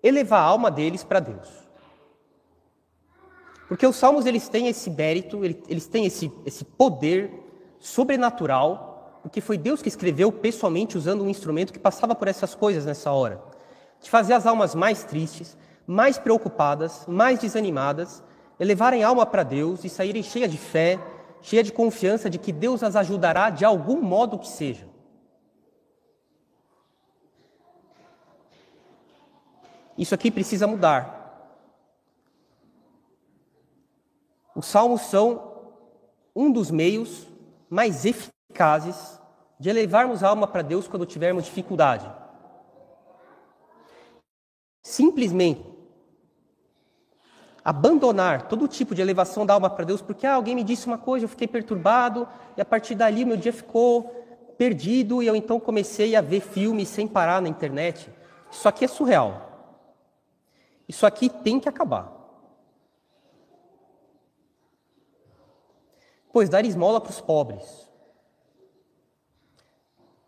elevar 0.02 0.40
a 0.40 0.44
alma 0.44 0.70
deles 0.70 1.02
para 1.02 1.20
Deus. 1.20 1.61
Porque 3.72 3.86
os 3.86 3.96
salmos 3.96 4.26
eles 4.26 4.50
têm 4.50 4.68
esse 4.68 4.90
mérito, 4.90 5.42
eles 5.42 5.86
têm 5.86 6.04
esse, 6.04 6.30
esse 6.44 6.62
poder 6.62 7.32
sobrenatural, 7.78 9.18
porque 9.22 9.40
foi 9.40 9.56
Deus 9.56 9.80
que 9.80 9.88
escreveu 9.88 10.30
pessoalmente 10.30 10.98
usando 10.98 11.24
um 11.24 11.28
instrumento 11.30 11.72
que 11.72 11.78
passava 11.78 12.14
por 12.14 12.28
essas 12.28 12.54
coisas 12.54 12.84
nessa 12.84 13.10
hora. 13.12 13.42
De 13.98 14.10
fazer 14.10 14.34
as 14.34 14.46
almas 14.46 14.74
mais 14.74 15.04
tristes, 15.04 15.56
mais 15.86 16.18
preocupadas, 16.18 17.06
mais 17.08 17.38
desanimadas, 17.38 18.22
elevarem 18.60 19.04
a 19.04 19.08
alma 19.08 19.24
para 19.24 19.42
Deus 19.42 19.82
e 19.84 19.88
saírem 19.88 20.22
cheias 20.22 20.50
de 20.50 20.58
fé, 20.58 21.00
cheia 21.40 21.62
de 21.62 21.72
confiança 21.72 22.28
de 22.28 22.36
que 22.36 22.52
Deus 22.52 22.82
as 22.82 22.94
ajudará 22.94 23.48
de 23.48 23.64
algum 23.64 24.02
modo 24.02 24.38
que 24.38 24.48
seja. 24.48 24.86
Isso 29.96 30.14
aqui 30.14 30.30
precisa 30.30 30.66
mudar. 30.66 31.21
Os 34.54 34.66
salmos 34.66 35.02
são 35.02 35.52
um 36.34 36.50
dos 36.50 36.70
meios 36.70 37.26
mais 37.68 38.04
eficazes 38.04 39.20
de 39.58 39.70
elevarmos 39.70 40.22
a 40.22 40.28
alma 40.28 40.46
para 40.46 40.62
Deus 40.62 40.88
quando 40.88 41.06
tivermos 41.06 41.44
dificuldade. 41.44 42.10
Simplesmente 44.82 45.72
abandonar 47.64 48.48
todo 48.48 48.66
tipo 48.66 48.94
de 48.94 49.00
elevação 49.00 49.46
da 49.46 49.54
alma 49.54 49.70
para 49.70 49.84
Deus, 49.84 50.02
porque 50.02 50.26
ah, 50.26 50.34
alguém 50.34 50.54
me 50.54 50.64
disse 50.64 50.86
uma 50.86 50.98
coisa, 50.98 51.24
eu 51.24 51.28
fiquei 51.28 51.46
perturbado, 51.46 52.26
e 52.56 52.60
a 52.60 52.64
partir 52.64 52.94
dali 52.94 53.24
meu 53.24 53.36
dia 53.36 53.52
ficou 53.52 54.02
perdido, 54.58 55.22
e 55.22 55.26
eu 55.26 55.36
então 55.36 55.60
comecei 55.60 56.16
a 56.16 56.20
ver 56.20 56.40
filmes 56.40 56.88
sem 56.88 57.06
parar 57.06 57.40
na 57.40 57.48
internet. 57.48 58.10
Isso 58.50 58.68
aqui 58.68 58.84
é 58.84 58.88
surreal. 58.88 59.48
Isso 60.88 61.06
aqui 61.06 61.28
tem 61.28 61.60
que 61.60 61.68
acabar. 61.68 62.21
Pois 66.32 66.48
dar 66.48 66.64
esmola 66.64 67.00
para 67.00 67.10
os 67.10 67.20
pobres. 67.20 67.90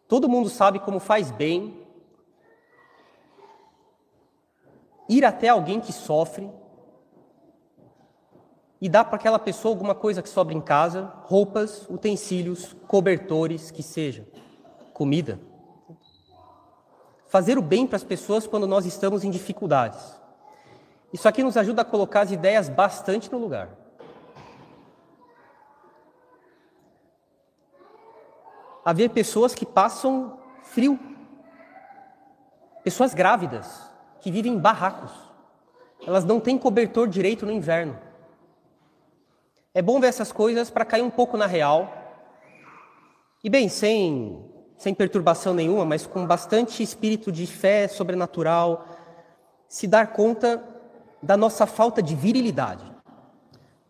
Todo 0.07 0.29
mundo 0.29 0.49
sabe 0.49 0.79
como 0.79 1.01
faz 1.01 1.31
bem 1.31 1.83
ir 5.09 5.25
até 5.25 5.49
alguém 5.49 5.81
que 5.81 5.93
sofre 5.93 6.51
e 8.81 8.89
dar 8.89 9.05
para 9.05 9.17
aquela 9.17 9.39
pessoa 9.39 9.73
alguma 9.73 9.95
coisa 9.95 10.23
que 10.23 10.29
sobra 10.29 10.55
em 10.55 10.61
casa, 10.61 11.11
roupas, 11.23 11.89
utensílios, 11.89 12.75
cobertores, 12.87 13.71
que 13.71 13.83
seja, 13.83 14.29
comida. 14.93 15.41
Fazer 17.27 17.57
o 17.57 17.63
bem 17.63 17.87
para 17.87 17.97
as 17.97 18.05
pessoas 18.05 18.47
quando 18.47 18.67
nós 18.67 18.85
estamos 18.85 19.25
em 19.25 19.31
dificuldades. 19.31 20.21
Isso 21.13 21.27
aqui 21.27 21.43
nos 21.43 21.57
ajuda 21.57 21.83
a 21.83 21.85
colocar 21.85 22.21
as 22.21 22.31
ideias 22.31 22.69
bastante 22.69 23.33
no 23.33 23.39
lugar. 23.39 23.84
Haver 28.85 29.11
pessoas 29.11 29.55
que 29.55 29.65
passam 29.65 30.39
frio, 30.63 30.99
pessoas 32.83 33.15
grávidas 33.15 33.91
que 34.21 34.31
vivem 34.31 34.55
em 34.55 34.59
barracos, 34.59 35.11
elas 36.07 36.25
não 36.25 36.39
têm 36.39 36.59
cobertor 36.59 37.09
direito 37.09 37.47
no 37.47 37.53
inverno. 37.53 37.99
É 39.73 39.81
bom 39.81 39.99
ver 39.99 40.09
essas 40.09 40.31
coisas 40.31 40.71
para 40.71 40.85
cair 40.85 41.03
um 41.03 41.11
pouco 41.11 41.37
na 41.37 41.47
real. 41.47 41.93
E 43.43 43.51
bem, 43.51 43.69
sem, 43.69 44.45
sem 44.77 44.95
perturbação 44.95 45.55
nenhuma, 45.55 45.85
mas 45.85 46.07
com 46.07 46.27
bastante 46.27 46.83
espírito 46.83 47.33
de 47.33 47.47
fé 47.47 47.89
sobrenatural, 47.89 48.87
se 49.69 49.87
dar 49.87 50.13
conta 50.13 50.63
da 51.23 51.37
nossa 51.37 51.67
falta 51.67 52.03
de 52.03 52.15
virilidade, 52.15 52.85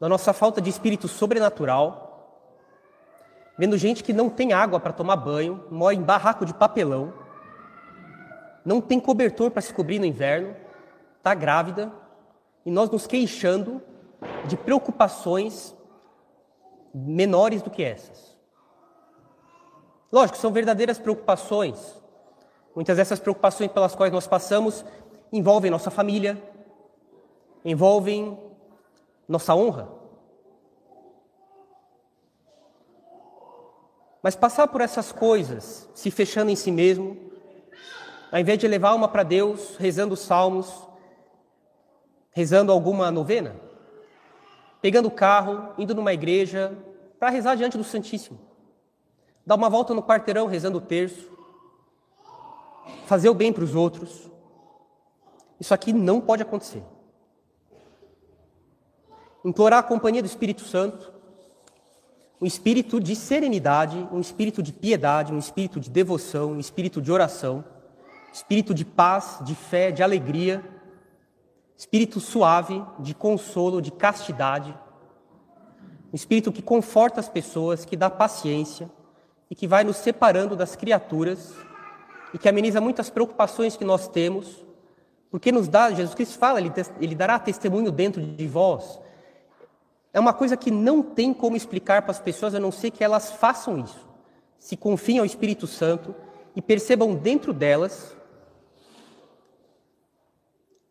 da 0.01 0.09
nossa 0.09 0.33
falta 0.33 0.61
de 0.61 0.71
espírito 0.71 1.09
sobrenatural, 1.09 2.04
vendo 3.59 3.79
gente 3.79 4.03
que 4.03 4.13
não 4.13 4.29
tem 4.29 4.53
água 4.53 4.81
para 4.81 4.93
tomar 4.93 5.17
banho, 5.17 5.65
mora 5.71 5.95
em 5.95 6.03
barraco 6.03 6.45
de 6.45 6.55
papelão, 6.55 7.13
não 8.65 8.81
tem 8.81 8.99
cobertor 8.99 9.51
para 9.51 9.63
se 9.63 9.73
cobrir 9.73 9.99
no 9.99 10.07
inverno, 10.07 10.57
está 11.19 11.35
grávida, 11.35 11.93
e 12.65 12.71
nós 12.71 12.91
nos 12.91 13.07
queixando 13.07 13.83
de 14.47 14.57
preocupações 14.57 15.77
menores 16.95 17.61
do 17.61 17.71
que 17.71 17.83
essas. 17.83 18.35
Lógico, 20.11 20.39
são 20.39 20.53
verdadeiras 20.53 20.99
preocupações. 20.99 22.01
Muitas 22.75 22.97
dessas 22.97 23.19
preocupações 23.19 23.71
pelas 23.71 23.95
quais 23.95 24.13
nós 24.13 24.27
passamos 24.27 24.85
envolvem 25.33 25.71
nossa 25.71 25.91
família, 25.91 26.41
envolvem 27.65 28.39
nossa 29.29 29.55
honra. 29.55 29.89
Mas 34.25 34.35
passar 34.35 34.69
por 34.69 34.81
essas 34.81 35.13
coisas, 35.13 35.87
se 35.93 36.11
fechando 36.11 36.51
em 36.51 36.57
si 36.57 36.73
mesmo, 36.73 37.31
ao 38.33 38.41
invés 38.41 38.59
de 38.59 38.67
levar 38.67 38.95
uma 38.95 39.07
para 39.07 39.23
Deus, 39.23 39.77
rezando 39.77 40.17
salmos, 40.17 40.89
rezando 42.31 42.73
alguma 42.73 43.11
novena, 43.11 43.55
pegando 44.81 45.09
o 45.09 45.11
carro, 45.11 45.75
indo 45.77 45.95
numa 45.95 46.15
igreja 46.15 46.75
para 47.21 47.29
rezar 47.29 47.55
diante 47.55 47.77
do 47.77 47.85
Santíssimo, 47.85 48.41
dar 49.45 49.57
uma 49.57 49.69
volta 49.69 49.93
no 49.93 50.03
quarteirão 50.03 50.47
rezando 50.47 50.79
o 50.79 50.81
terço, 50.81 51.31
fazer 53.05 53.29
o 53.29 53.35
bem 53.35 53.53
para 53.53 53.65
os 53.65 53.75
outros. 53.75 54.31
Isso 55.61 55.75
aqui 55.75 55.93
não 55.93 56.19
pode 56.19 56.41
acontecer. 56.41 56.83
Implorar 59.45 59.81
a 59.81 59.83
companhia 59.83 60.23
do 60.23 60.27
Espírito 60.27 60.63
Santo, 60.63 61.14
um 62.41 62.47
espírito 62.47 63.01
de 63.01 63.15
serenidade, 63.17 63.97
um 64.13 64.21
espírito 64.21 64.63
de 64.63 64.73
piedade, 64.73 65.33
um 65.33 65.39
espírito 65.39 65.81
de 65.81 65.89
devoção, 65.89 66.53
um 66.53 66.61
espírito 66.61 67.01
de 67.01 67.11
oração, 67.11 67.65
espírito 68.33 68.75
de 68.75 68.85
paz, 68.85 69.39
de 69.43 69.55
fé, 69.55 69.91
de 69.91 70.03
alegria 70.03 70.63
espírito 71.77 72.21
suave, 72.21 72.83
de 72.99 73.15
consolo, 73.15 73.83
de 73.83 73.91
castidade, 73.91 74.77
um 76.13 76.17
espírito 76.17 76.53
que 76.53 76.63
conforta 76.63 77.21
as 77.21 77.29
pessoas, 77.29 77.85
que 77.85 77.97
dá 77.97 78.09
paciência 78.09 78.89
e 79.51 79.55
que 79.55 79.67
vai 79.67 79.83
nos 79.83 79.97
separando 79.97 80.55
das 80.55 80.77
criaturas 80.77 81.53
e 82.33 82.39
que 82.39 82.49
ameniza 82.49 82.81
muitas 82.81 83.11
preocupações 83.11 83.77
que 83.77 83.85
nós 83.85 84.09
temos, 84.09 84.65
porque 85.31 85.51
nos 85.51 85.67
dá, 85.67 85.91
Jesus 85.91 86.15
Cristo 86.15 86.39
fala, 86.39 86.61
ele, 86.61 86.73
ele 87.01 87.15
dará 87.15 87.39
testemunho 87.39 87.91
dentro 87.91 88.23
de 88.23 88.47
vós. 88.47 89.01
É 90.15 90.21
uma 90.21 90.33
coisa 90.33 90.57
que 90.57 90.71
não 90.71 91.03
tem 91.03 91.35
como 91.35 91.57
explicar 91.57 92.03
para 92.03 92.13
as 92.13 92.21
pessoas 92.21 92.55
a 92.55 92.61
não 92.61 92.71
ser 92.71 92.93
que 92.93 93.03
elas 93.03 93.33
façam 93.33 93.81
isso. 93.81 94.09
Se 94.61 94.77
confiem 94.77 95.19
ao 95.19 95.25
Espírito 95.25 95.67
Santo 95.67 96.15
e 96.55 96.63
percebam 96.63 97.17
dentro 97.17 97.53
delas 97.53 98.17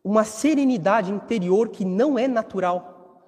uma 0.04 0.24
serenidade 0.24 1.10
interior 1.10 1.70
que 1.70 1.86
não 1.86 2.18
é 2.18 2.28
natural, 2.28 3.24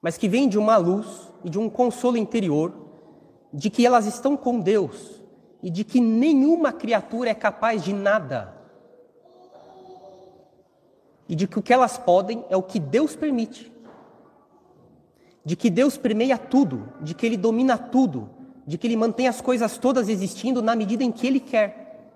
mas 0.00 0.16
que 0.16 0.26
vem 0.26 0.48
de 0.48 0.58
uma 0.58 0.78
luz 0.78 1.30
e 1.44 1.50
de 1.50 1.58
um 1.58 1.68
consolo 1.68 2.16
interior 2.16 2.72
de 3.52 3.68
que 3.68 3.84
elas 3.84 4.06
estão 4.06 4.38
com 4.38 4.58
Deus 4.58 5.20
e 5.62 5.68
de 5.68 5.84
que 5.84 6.00
nenhuma 6.00 6.72
criatura 6.72 7.28
é 7.28 7.34
capaz 7.34 7.84
de 7.84 7.92
nada. 7.92 8.56
E 11.28 11.34
de 11.34 11.46
que 11.46 11.58
o 11.58 11.62
que 11.62 11.74
elas 11.74 11.98
podem 11.98 12.42
é 12.48 12.56
o 12.56 12.62
que 12.62 12.80
Deus 12.80 13.14
permite. 13.14 13.70
De 15.50 15.56
que 15.56 15.68
Deus 15.68 15.96
permeia 15.96 16.38
tudo, 16.38 16.88
de 17.00 17.12
que 17.12 17.26
Ele 17.26 17.36
domina 17.36 17.76
tudo, 17.76 18.30
de 18.64 18.78
que 18.78 18.86
Ele 18.86 18.94
mantém 18.94 19.26
as 19.26 19.40
coisas 19.40 19.76
todas 19.76 20.08
existindo 20.08 20.62
na 20.62 20.76
medida 20.76 21.02
em 21.02 21.10
que 21.10 21.26
Ele 21.26 21.40
quer. 21.40 22.14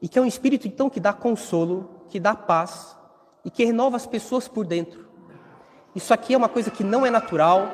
E 0.00 0.08
que 0.08 0.18
é 0.18 0.22
um 0.22 0.26
espírito, 0.26 0.66
então, 0.66 0.90
que 0.90 0.98
dá 0.98 1.12
consolo, 1.12 2.02
que 2.08 2.18
dá 2.18 2.34
paz 2.34 2.96
e 3.44 3.52
que 3.52 3.64
renova 3.64 3.96
as 3.96 4.04
pessoas 4.04 4.48
por 4.48 4.66
dentro. 4.66 5.06
Isso 5.94 6.12
aqui 6.12 6.34
é 6.34 6.36
uma 6.36 6.48
coisa 6.48 6.68
que 6.68 6.82
não 6.82 7.06
é 7.06 7.10
natural, 7.10 7.70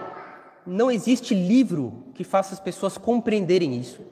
não 0.66 0.90
existe 0.90 1.35
livro 1.35 2.05
que 2.12 2.22
faça 2.22 2.53
as 2.53 2.61
pessoas 2.61 2.98
compreenderem 2.98 3.74
isso, 3.81 4.03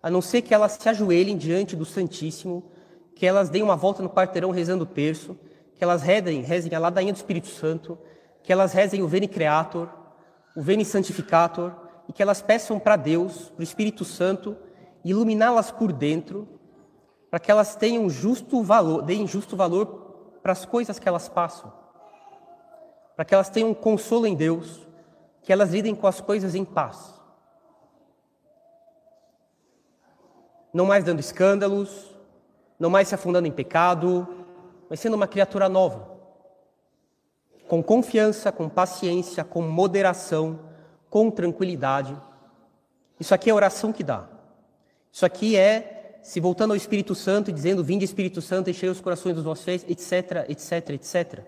a 0.00 0.08
não 0.08 0.22
ser 0.22 0.42
que 0.42 0.54
elas 0.54 0.78
se 0.80 0.88
ajoelhem 0.88 1.36
diante 1.36 1.74
do 1.74 1.84
Santíssimo, 1.84 2.70
que 3.16 3.26
elas 3.26 3.50
deem 3.50 3.64
uma 3.64 3.74
volta 3.74 4.00
no 4.00 4.08
quarteirão 4.08 4.52
rezando 4.52 4.84
o 4.84 4.86
terço, 4.86 5.36
que 5.80 5.84
elas 5.84 6.02
rezem, 6.02 6.42
rezem 6.42 6.74
a 6.74 6.78
ladainha 6.78 7.10
do 7.10 7.16
Espírito 7.16 7.46
Santo, 7.46 7.98
que 8.42 8.52
elas 8.52 8.74
rezem 8.74 9.02
o 9.02 9.08
Veni 9.08 9.26
Creator, 9.26 9.88
o 10.54 10.60
Veni 10.60 10.84
Santificator, 10.84 11.72
e 12.06 12.12
que 12.12 12.22
elas 12.22 12.42
peçam 12.42 12.78
para 12.78 12.96
Deus, 12.96 13.48
para 13.48 13.60
o 13.60 13.62
Espírito 13.62 14.04
Santo, 14.04 14.54
iluminá-las 15.02 15.70
por 15.70 15.90
dentro 15.90 16.46
para 17.30 17.40
que 17.40 17.50
elas 17.50 17.74
tenham 17.76 18.10
justo 18.10 18.62
valor, 18.62 19.00
deem 19.00 19.26
justo 19.26 19.56
valor 19.56 19.86
para 20.42 20.52
as 20.52 20.66
coisas 20.66 20.98
que 20.98 21.08
elas 21.08 21.30
passam, 21.30 21.72
para 23.16 23.24
que 23.24 23.32
elas 23.32 23.48
tenham 23.48 23.72
consolo 23.72 24.26
em 24.26 24.34
Deus, 24.34 24.86
que 25.40 25.50
elas 25.50 25.70
lidem 25.70 25.94
com 25.94 26.06
as 26.06 26.20
coisas 26.20 26.54
em 26.54 26.62
paz. 26.62 27.18
Não 30.74 30.84
mais 30.84 31.04
dando 31.04 31.20
escândalos, 31.20 32.14
não 32.78 32.90
mais 32.90 33.08
se 33.08 33.14
afundando 33.14 33.48
em 33.48 33.52
pecado, 33.52 34.39
mas 34.90 34.98
sendo 34.98 35.14
uma 35.14 35.28
criatura 35.28 35.68
nova. 35.68 36.18
Com 37.68 37.80
confiança, 37.80 38.50
com 38.50 38.68
paciência, 38.68 39.44
com 39.44 39.62
moderação, 39.62 40.58
com 41.08 41.30
tranquilidade. 41.30 42.16
Isso 43.20 43.32
aqui 43.32 43.48
é 43.48 43.52
a 43.52 43.56
oração 43.56 43.92
que 43.92 44.02
dá. 44.02 44.28
Isso 45.12 45.24
aqui 45.24 45.56
é 45.56 46.18
se 46.22 46.40
voltando 46.40 46.72
ao 46.72 46.76
Espírito 46.76 47.14
Santo 47.14 47.50
e 47.50 47.52
dizendo: 47.52 47.84
Vinde 47.84 48.04
Espírito 48.04 48.42
Santo, 48.42 48.68
enchei 48.68 48.88
os 48.88 49.00
corações 49.00 49.36
dos 49.36 49.62
fiéis, 49.62 49.84
etc, 49.88 50.46
etc, 50.48 50.90
etc. 50.90 51.44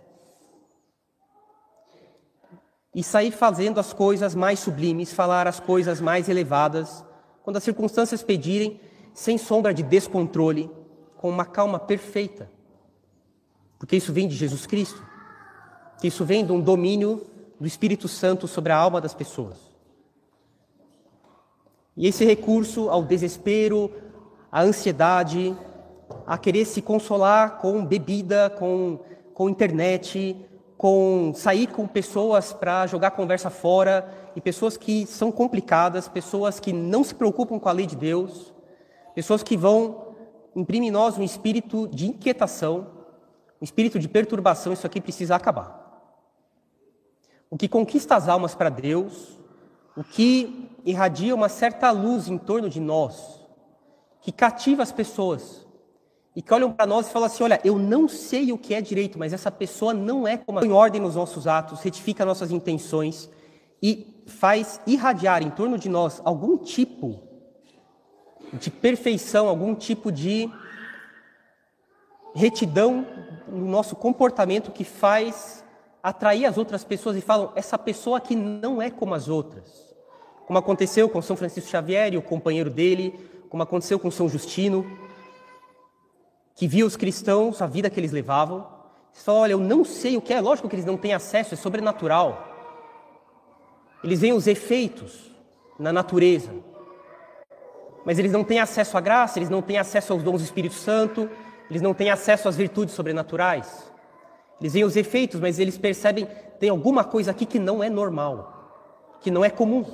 E 2.94 3.02
sair 3.02 3.32
fazendo 3.32 3.80
as 3.80 3.92
coisas 3.92 4.34
mais 4.36 4.60
sublimes, 4.60 5.12
falar 5.12 5.48
as 5.48 5.58
coisas 5.58 6.00
mais 6.00 6.28
elevadas, 6.28 7.04
quando 7.42 7.56
as 7.56 7.64
circunstâncias 7.64 8.22
pedirem, 8.22 8.80
sem 9.12 9.36
sombra 9.36 9.74
de 9.74 9.82
descontrole, 9.82 10.70
com 11.16 11.28
uma 11.28 11.44
calma 11.44 11.80
perfeita. 11.80 12.48
Porque 13.82 13.96
isso 13.96 14.12
vem 14.12 14.28
de 14.28 14.36
Jesus 14.36 14.64
Cristo. 14.64 15.02
Que 16.00 16.06
isso 16.06 16.24
vem 16.24 16.46
de 16.46 16.52
um 16.52 16.60
domínio 16.60 17.26
do 17.58 17.66
Espírito 17.66 18.06
Santo 18.06 18.46
sobre 18.46 18.70
a 18.70 18.76
alma 18.76 19.00
das 19.00 19.12
pessoas. 19.12 19.56
E 21.96 22.06
esse 22.06 22.24
recurso 22.24 22.88
ao 22.88 23.02
desespero, 23.02 23.90
a 24.52 24.62
ansiedade, 24.62 25.52
a 26.24 26.38
querer 26.38 26.64
se 26.64 26.80
consolar 26.80 27.58
com 27.58 27.84
bebida, 27.84 28.48
com, 28.50 29.00
com 29.34 29.50
internet, 29.50 30.36
com 30.78 31.32
sair 31.34 31.66
com 31.66 31.84
pessoas 31.84 32.52
para 32.52 32.86
jogar 32.86 33.10
conversa 33.10 33.50
fora, 33.50 34.08
e 34.36 34.40
pessoas 34.40 34.76
que 34.76 35.06
são 35.06 35.32
complicadas, 35.32 36.06
pessoas 36.06 36.60
que 36.60 36.72
não 36.72 37.02
se 37.02 37.16
preocupam 37.16 37.58
com 37.58 37.68
a 37.68 37.72
lei 37.72 37.86
de 37.86 37.96
Deus, 37.96 38.54
pessoas 39.12 39.42
que 39.42 39.56
vão 39.56 40.14
imprimir 40.54 40.88
em 40.88 40.92
nós 40.92 41.18
um 41.18 41.24
espírito 41.24 41.88
de 41.88 42.06
inquietação, 42.06 43.01
espírito 43.64 43.98
de 43.98 44.08
perturbação, 44.08 44.72
isso 44.72 44.86
aqui 44.86 45.00
precisa 45.00 45.36
acabar. 45.36 45.80
O 47.50 47.56
que 47.56 47.68
conquista 47.68 48.16
as 48.16 48.28
almas 48.28 48.54
para 48.54 48.68
Deus, 48.68 49.38
o 49.96 50.02
que 50.02 50.70
irradia 50.84 51.34
uma 51.34 51.48
certa 51.48 51.90
luz 51.90 52.28
em 52.28 52.38
torno 52.38 52.68
de 52.68 52.80
nós, 52.80 53.40
que 54.20 54.32
cativa 54.32 54.82
as 54.82 54.90
pessoas 54.90 55.66
e 56.34 56.40
que 56.40 56.52
olham 56.52 56.72
para 56.72 56.86
nós 56.86 57.06
e 57.06 57.10
falam 57.10 57.26
assim: 57.26 57.44
olha, 57.44 57.60
eu 57.62 57.78
não 57.78 58.08
sei 58.08 58.52
o 58.52 58.58
que 58.58 58.74
é 58.74 58.80
direito, 58.80 59.18
mas 59.18 59.32
essa 59.32 59.50
pessoa 59.50 59.92
não 59.92 60.26
é 60.26 60.36
como. 60.36 60.64
Em 60.64 60.72
ordem 60.72 61.00
nos 61.00 61.14
nossos 61.14 61.46
atos, 61.46 61.80
retifica 61.80 62.24
nossas 62.24 62.50
intenções 62.50 63.30
e 63.82 64.24
faz 64.26 64.80
irradiar 64.86 65.42
em 65.42 65.50
torno 65.50 65.76
de 65.76 65.88
nós 65.88 66.22
algum 66.24 66.56
tipo 66.56 67.20
de 68.52 68.70
perfeição, 68.70 69.48
algum 69.48 69.74
tipo 69.74 70.10
de 70.10 70.50
retidão 72.34 73.06
no 73.48 73.66
nosso 73.66 73.94
comportamento 73.94 74.70
que 74.70 74.84
faz 74.84 75.62
atrair 76.02 76.46
as 76.46 76.58
outras 76.58 76.84
pessoas 76.84 77.16
e 77.16 77.20
falam: 77.20 77.52
essa 77.54 77.78
pessoa 77.78 78.18
aqui 78.18 78.34
não 78.34 78.80
é 78.80 78.90
como 78.90 79.14
as 79.14 79.28
outras. 79.28 79.92
Como 80.46 80.58
aconteceu 80.58 81.08
com 81.08 81.22
São 81.22 81.36
Francisco 81.36 81.70
Xavier 81.70 82.12
e 82.12 82.16
o 82.16 82.22
companheiro 82.22 82.68
dele, 82.68 83.18
como 83.48 83.62
aconteceu 83.62 83.98
com 83.98 84.10
São 84.10 84.28
Justino. 84.28 84.86
que 86.54 86.68
via 86.68 86.84
os 86.84 86.96
cristãos, 86.96 87.62
a 87.62 87.66
vida 87.66 87.88
que 87.88 87.98
eles 87.98 88.12
levavam. 88.12 88.66
Você 89.12 89.24
fala, 89.24 89.38
olha, 89.40 89.52
eu 89.52 89.58
não 89.58 89.84
sei 89.84 90.16
o 90.16 90.20
que 90.20 90.32
é, 90.32 90.40
lógico 90.40 90.68
que 90.68 90.74
eles 90.74 90.84
não 90.84 90.96
têm 90.96 91.12
acesso, 91.12 91.54
é 91.54 91.56
sobrenatural. 91.56 92.48
Eles 94.02 94.20
veem 94.20 94.32
os 94.32 94.46
efeitos 94.46 95.30
na 95.78 95.92
natureza, 95.92 96.50
mas 98.04 98.18
eles 98.18 98.32
não 98.32 98.42
têm 98.42 98.58
acesso 98.58 98.96
à 98.96 99.00
graça, 99.00 99.38
eles 99.38 99.48
não 99.48 99.62
têm 99.62 99.78
acesso 99.78 100.12
aos 100.12 100.22
dons 100.22 100.40
do 100.40 100.44
Espírito 100.44 100.74
Santo, 100.74 101.30
eles 101.72 101.80
não 101.80 101.94
têm 101.94 102.10
acesso 102.10 102.50
às 102.50 102.56
virtudes 102.56 102.94
sobrenaturais. 102.94 103.90
Eles 104.60 104.74
veem 104.74 104.84
os 104.84 104.94
efeitos, 104.94 105.40
mas 105.40 105.58
eles 105.58 105.78
percebem 105.78 106.28
tem 106.60 106.68
alguma 106.68 107.02
coisa 107.02 107.30
aqui 107.30 107.46
que 107.46 107.58
não 107.58 107.82
é 107.82 107.88
normal, 107.88 109.16
que 109.22 109.30
não 109.30 109.42
é 109.42 109.48
comum. 109.48 109.86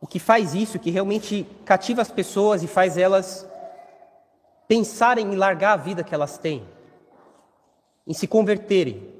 O 0.00 0.08
que 0.08 0.18
faz 0.18 0.54
isso, 0.54 0.78
que 0.78 0.90
realmente 0.90 1.46
cativa 1.64 2.02
as 2.02 2.10
pessoas 2.10 2.64
e 2.64 2.66
faz 2.66 2.98
elas 2.98 3.48
pensarem 4.66 5.32
em 5.32 5.36
largar 5.36 5.74
a 5.74 5.76
vida 5.76 6.02
que 6.02 6.12
elas 6.12 6.36
têm, 6.36 6.66
em 8.04 8.12
se 8.12 8.26
converterem, 8.26 9.14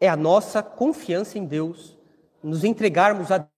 é 0.00 0.08
a 0.08 0.16
nossa 0.16 0.62
confiança 0.62 1.36
em 1.36 1.44
Deus, 1.44 1.98
nos 2.42 2.62
entregarmos 2.62 3.32
a 3.32 3.38
Deus, 3.38 3.51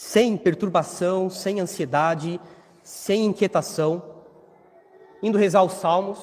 sem 0.00 0.34
perturbação, 0.34 1.28
sem 1.28 1.60
ansiedade, 1.60 2.40
sem 2.82 3.26
inquietação, 3.26 4.02
indo 5.22 5.36
rezar 5.36 5.62
os 5.62 5.74
salmos, 5.74 6.18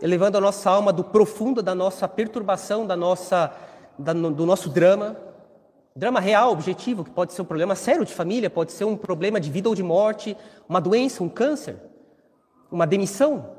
elevando 0.00 0.38
a 0.38 0.40
nossa 0.40 0.70
alma 0.70 0.90
do 0.90 1.04
profundo 1.04 1.62
da 1.62 1.74
nossa 1.74 2.08
perturbação, 2.08 2.86
da 2.86 2.96
nossa, 2.96 3.52
da, 3.98 4.14
do 4.14 4.46
nosso 4.46 4.70
drama, 4.70 5.18
drama 5.94 6.18
real, 6.18 6.50
objetivo, 6.50 7.04
que 7.04 7.10
pode 7.10 7.34
ser 7.34 7.42
um 7.42 7.44
problema 7.44 7.74
sério 7.74 8.06
de 8.06 8.14
família, 8.14 8.48
pode 8.48 8.72
ser 8.72 8.86
um 8.86 8.96
problema 8.96 9.38
de 9.38 9.50
vida 9.50 9.68
ou 9.68 9.74
de 9.74 9.82
morte, 9.82 10.34
uma 10.66 10.80
doença, 10.80 11.22
um 11.22 11.28
câncer, 11.28 11.76
uma 12.70 12.86
demissão, 12.86 13.54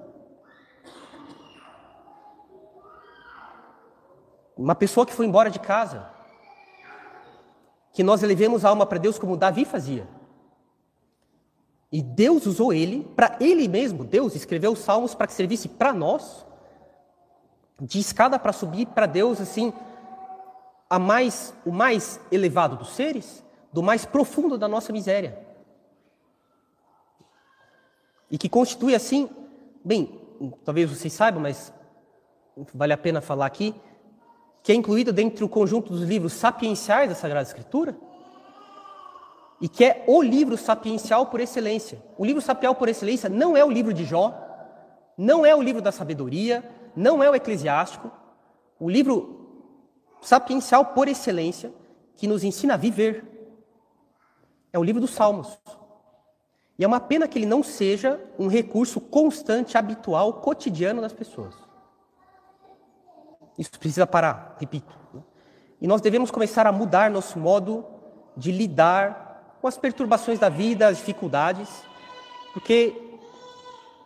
Uma 4.57 4.73
pessoa 4.73 5.05
que 5.05 5.13
foi 5.13 5.27
embora 5.27 5.51
de 5.51 5.59
casa. 5.59 6.16
Que 7.97 8.03
nós 8.03 8.21
elevemos 8.21 8.63
a 8.63 8.69
alma 8.69 8.85
para 8.85 8.99
Deus 8.99 9.17
como 9.17 9.35
Davi 9.35 9.65
fazia. 9.65 10.07
E 11.91 11.99
Deus 11.99 12.45
usou 12.45 12.71
ele 12.71 13.03
para 13.15 13.35
ele 13.39 13.67
mesmo. 13.67 14.03
Deus 14.03 14.35
escreveu 14.35 14.73
os 14.73 14.79
salmos 14.81 15.15
para 15.15 15.25
que 15.25 15.33
servisse 15.33 15.67
para 15.67 15.91
nós, 15.91 16.45
de 17.81 17.97
escada 17.97 18.37
para 18.37 18.53
subir 18.53 18.85
para 18.85 19.07
Deus, 19.07 19.41
assim, 19.41 19.73
a 20.87 20.99
mais, 20.99 21.55
o 21.65 21.71
mais 21.71 22.21
elevado 22.31 22.75
dos 22.75 22.89
seres, 22.89 23.43
do 23.73 23.81
mais 23.81 24.05
profundo 24.05 24.59
da 24.59 24.67
nossa 24.67 24.93
miséria. 24.93 25.43
E 28.29 28.37
que 28.37 28.47
constitui 28.47 28.93
assim, 28.93 29.27
bem, 29.83 30.21
talvez 30.63 30.87
vocês 30.87 31.13
saibam, 31.13 31.41
mas 31.41 31.73
vale 32.75 32.93
a 32.93 32.97
pena 32.97 33.21
falar 33.21 33.47
aqui, 33.47 33.73
que 34.67 34.73
é 34.73 34.75
incluído 34.75 35.13
dentro 35.13 35.39
do 35.39 35.47
conjunto 35.47 35.93
dos 35.93 36.01
livros 36.01 36.33
sapienciais 36.33 37.07
da 37.07 37.15
Sagrada 37.15 37.47
Escritura, 37.47 37.97
e 39.61 39.69
que 39.69 39.85
é 39.85 40.03
o 40.05 40.21
livro 40.21 40.57
sapiencial 40.57 41.27
por 41.27 41.39
excelência. 41.39 42.03
O 42.17 42.25
livro 42.25 42.41
sapiencial 42.41 42.75
por 42.75 42.89
excelência 42.89 43.29
não 43.29 43.55
é 43.55 43.63
o 43.63 43.71
livro 43.71 43.93
de 43.93 44.03
Jó, 44.03 44.37
não 45.17 45.45
é 45.45 45.55
o 45.55 45.61
livro 45.61 45.81
da 45.81 45.89
sabedoria, 45.89 46.69
não 46.93 47.23
é 47.23 47.29
o 47.29 47.33
eclesiástico. 47.33 48.11
O 48.77 48.89
livro 48.89 49.71
sapiencial 50.21 50.87
por 50.87 51.07
excelência, 51.07 51.71
que 52.17 52.27
nos 52.27 52.43
ensina 52.43 52.73
a 52.73 52.77
viver, 52.77 53.23
é 54.73 54.77
o 54.77 54.83
livro 54.83 54.99
dos 54.99 55.11
Salmos. 55.11 55.57
E 56.77 56.83
é 56.83 56.87
uma 56.87 56.99
pena 56.99 57.25
que 57.25 57.39
ele 57.39 57.45
não 57.45 57.63
seja 57.63 58.19
um 58.37 58.47
recurso 58.49 58.99
constante, 58.99 59.77
habitual, 59.77 60.41
cotidiano 60.41 60.99
das 60.99 61.13
pessoas. 61.13 61.66
Isso 63.57 63.71
precisa 63.79 64.05
parar, 64.05 64.55
repito. 64.59 64.95
E 65.81 65.87
nós 65.87 66.01
devemos 66.01 66.31
começar 66.31 66.65
a 66.67 66.71
mudar 66.71 67.09
nosso 67.09 67.39
modo 67.39 67.85
de 68.35 68.51
lidar 68.51 69.57
com 69.61 69.67
as 69.67 69.77
perturbações 69.77 70.39
da 70.39 70.49
vida, 70.49 70.87
as 70.87 70.97
dificuldades, 70.97 71.69
porque 72.53 72.95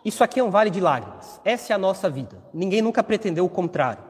isso 0.03 0.23
aqui 0.23 0.39
é 0.39 0.43
um 0.43 0.49
vale 0.49 0.69
de 0.69 0.79
lágrimas. 0.79 1.39
Essa 1.45 1.73
é 1.73 1.75
a 1.75 1.77
nossa 1.77 2.09
vida. 2.09 2.37
Ninguém 2.53 2.81
nunca 2.81 3.03
pretendeu 3.03 3.45
o 3.45 3.49
contrário. 3.49 4.03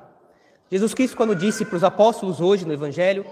Jesus 0.70 0.94
Cristo, 0.94 1.18
quando 1.18 1.36
disse 1.36 1.66
para 1.66 1.76
os 1.76 1.84
apóstolos 1.84 2.40
hoje 2.40 2.66
no 2.66 2.72
Evangelho, 2.72 3.26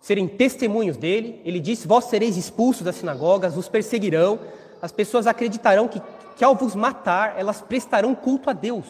serem 0.00 0.26
testemunhos 0.26 0.96
dele, 0.96 1.40
ele 1.44 1.60
disse: 1.60 1.86
Vós 1.86 2.06
sereis 2.06 2.36
expulsos 2.36 2.82
das 2.82 2.96
sinagogas, 2.96 3.54
vos 3.54 3.68
perseguirão, 3.68 4.38
as 4.80 4.90
pessoas 4.90 5.26
acreditarão 5.26 5.86
que, 5.86 6.00
que 6.36 6.44
ao 6.44 6.54
vos 6.54 6.74
matar, 6.74 7.34
elas 7.36 7.60
prestarão 7.60 8.14
culto 8.14 8.48
a 8.48 8.52
Deus. 8.52 8.86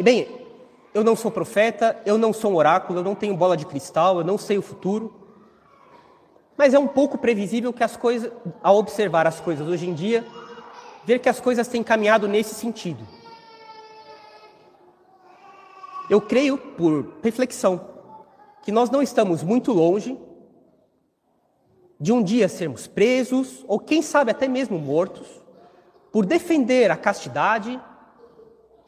E 0.00 0.02
bem, 0.02 0.26
eu 0.94 1.04
não 1.04 1.14
sou 1.14 1.30
profeta, 1.30 2.00
eu 2.06 2.16
não 2.16 2.32
sou 2.32 2.52
um 2.52 2.56
oráculo, 2.56 3.00
eu 3.00 3.04
não 3.04 3.14
tenho 3.14 3.36
bola 3.36 3.54
de 3.54 3.66
cristal, 3.66 4.16
eu 4.16 4.24
não 4.24 4.38
sei 4.38 4.56
o 4.56 4.62
futuro. 4.62 5.14
Mas 6.56 6.72
é 6.72 6.78
um 6.78 6.86
pouco 6.86 7.18
previsível 7.18 7.70
que 7.70 7.84
as 7.84 7.98
coisas, 7.98 8.32
ao 8.62 8.78
observar 8.78 9.26
as 9.26 9.40
coisas 9.40 9.68
hoje 9.68 9.86
em 9.86 9.92
dia, 9.92 10.26
ver 11.04 11.18
que 11.18 11.28
as 11.28 11.38
coisas 11.38 11.68
têm 11.68 11.82
caminhado 11.82 12.26
nesse 12.26 12.54
sentido. 12.54 13.06
Eu 16.08 16.22
creio, 16.22 16.56
por 16.56 17.16
reflexão, 17.22 17.78
que 18.62 18.72
nós 18.72 18.88
não 18.88 19.02
estamos 19.02 19.42
muito 19.42 19.70
longe 19.70 20.18
de 22.00 22.10
um 22.10 22.22
dia 22.22 22.48
sermos 22.48 22.86
presos, 22.86 23.66
ou 23.68 23.78
quem 23.78 24.00
sabe 24.00 24.30
até 24.30 24.48
mesmo 24.48 24.78
mortos, 24.78 25.28
por 26.10 26.24
defender 26.24 26.90
a 26.90 26.96
castidade, 26.96 27.78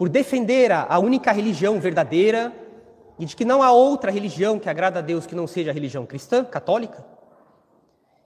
por 0.02 0.08
defender 0.08 0.72
a, 0.72 0.98
única 0.98 1.30
religião 1.30 1.78
verdadeira 1.78 2.52
e 3.20 3.24
de 3.24 3.36
que 3.36 3.44
não 3.44 3.62
há 3.62 3.70
outra 3.70 4.10
religião 4.10 4.58
que 4.58 4.68
agrada 4.68 4.98
a 4.98 5.00
Deus 5.00 5.26
que 5.26 5.34
não 5.36 5.46
seja 5.46 5.70
a 5.70 5.72
religião 5.72 6.04
cristã, 6.04 6.44
católica. 6.44 7.06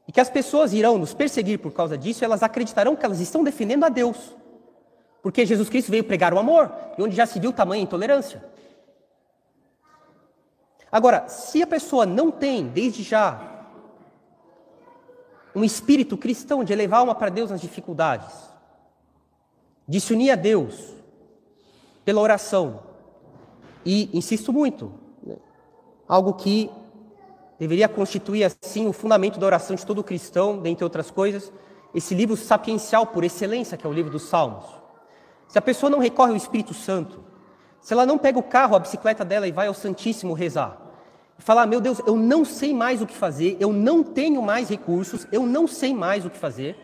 E 0.08 0.10
que 0.10 0.18
as 0.18 0.30
pessoas 0.30 0.72
irão 0.72 0.96
nos 0.96 1.12
perseguir 1.12 1.58
por 1.58 1.72
causa 1.72 1.98
disso, 1.98 2.24
elas 2.24 2.42
acreditarão 2.42 2.96
que 2.96 3.04
elas 3.04 3.20
estão 3.20 3.44
defendendo 3.44 3.84
a 3.84 3.90
Deus. 3.90 4.34
Porque 5.22 5.44
Jesus 5.44 5.68
Cristo 5.68 5.90
veio 5.90 6.02
pregar 6.02 6.32
o 6.32 6.38
amor, 6.38 6.72
e 6.96 7.02
onde 7.02 7.14
já 7.14 7.26
se 7.26 7.38
viu 7.38 7.52
tamanha 7.52 7.82
intolerância. 7.82 8.42
Agora, 10.90 11.28
se 11.28 11.62
a 11.62 11.66
pessoa 11.66 12.06
não 12.06 12.30
tem, 12.30 12.68
desde 12.68 13.02
já, 13.02 13.66
um 15.54 15.62
espírito 15.62 16.16
cristão 16.16 16.64
de 16.64 16.72
elevar 16.72 17.04
uma 17.04 17.14
para 17.14 17.28
Deus 17.28 17.50
nas 17.50 17.60
dificuldades, 17.60 18.34
de 19.86 20.00
se 20.00 20.14
unir 20.14 20.30
a 20.30 20.36
Deus, 20.36 20.96
pela 22.06 22.20
oração. 22.20 22.78
E 23.84 24.08
insisto 24.16 24.52
muito, 24.52 24.92
né, 25.22 25.36
algo 26.08 26.34
que 26.34 26.70
deveria 27.58 27.88
constituir 27.88 28.44
assim 28.44 28.86
o 28.86 28.92
fundamento 28.92 29.40
da 29.40 29.46
oração 29.46 29.74
de 29.74 29.84
todo 29.84 30.04
cristão, 30.04 30.58
dentre 30.58 30.84
outras 30.84 31.10
coisas, 31.10 31.52
esse 31.92 32.14
livro 32.14 32.36
sapiencial 32.36 33.06
por 33.08 33.24
excelência, 33.24 33.76
que 33.76 33.84
é 33.84 33.90
o 33.90 33.92
livro 33.92 34.10
dos 34.10 34.22
Salmos. 34.22 34.64
Se 35.48 35.58
a 35.58 35.62
pessoa 35.62 35.90
não 35.90 35.98
recorre 35.98 36.30
ao 36.30 36.36
Espírito 36.36 36.72
Santo, 36.72 37.24
se 37.80 37.92
ela 37.92 38.06
não 38.06 38.18
pega 38.18 38.38
o 38.38 38.42
carro, 38.42 38.76
a 38.76 38.80
bicicleta 38.80 39.24
dela 39.24 39.48
e 39.48 39.52
vai 39.52 39.66
ao 39.66 39.74
Santíssimo 39.74 40.32
rezar, 40.32 40.80
e 41.38 41.42
falar: 41.42 41.66
Meu 41.66 41.80
Deus, 41.80 42.00
eu 42.06 42.16
não 42.16 42.44
sei 42.44 42.72
mais 42.72 43.02
o 43.02 43.06
que 43.06 43.16
fazer, 43.16 43.56
eu 43.58 43.72
não 43.72 44.04
tenho 44.04 44.40
mais 44.42 44.68
recursos, 44.68 45.26
eu 45.32 45.44
não 45.44 45.66
sei 45.66 45.92
mais 45.92 46.24
o 46.24 46.30
que 46.30 46.38
fazer, 46.38 46.76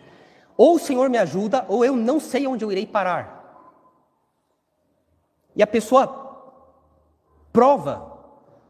ou 0.57 0.77
o 0.77 0.81
Senhor 0.81 1.09
me 1.09 1.19
ajuda, 1.19 1.65
ou 1.69 1.85
eu 1.85 1.95
não 1.95 2.19
sei 2.19 2.47
onde 2.47 2.65
eu 2.65 2.73
irei 2.73 2.87
parar. 2.87 3.42
E 5.55 5.63
a 5.63 5.67
pessoa 5.67 6.23
prova, 7.53 8.13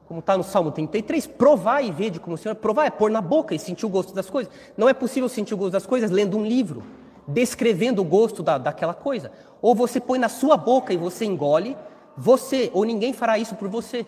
como 0.06 0.20
está 0.20 0.36
no 0.36 0.42
Salmo 0.42 0.72
33, 0.72 1.26
provar 1.26 1.82
e 1.82 1.92
ver 1.92 2.10
de 2.10 2.20
como 2.20 2.34
o 2.34 2.38
Senhor. 2.38 2.54
Provar 2.54 2.86
é 2.86 2.90
pôr 2.90 3.10
na 3.10 3.20
boca 3.20 3.54
e 3.54 3.58
sentir 3.58 3.86
o 3.86 3.88
gosto 3.88 4.12
das 4.12 4.28
coisas. 4.28 4.52
Não 4.76 4.88
é 4.88 4.92
possível 4.92 5.28
sentir 5.28 5.54
o 5.54 5.56
gosto 5.56 5.72
das 5.72 5.86
coisas 5.86 6.10
lendo 6.10 6.36
um 6.36 6.44
livro, 6.44 6.82
descrevendo 7.26 8.02
o 8.02 8.04
gosto 8.04 8.42
da, 8.42 8.58
daquela 8.58 8.94
coisa. 8.94 9.30
Ou 9.60 9.74
você 9.74 10.00
põe 10.00 10.18
na 10.18 10.28
sua 10.28 10.56
boca 10.56 10.92
e 10.92 10.96
você 10.96 11.24
engole, 11.24 11.76
você, 12.16 12.70
ou 12.74 12.84
ninguém 12.84 13.12
fará 13.12 13.38
isso 13.38 13.54
por 13.54 13.68
você. 13.68 14.04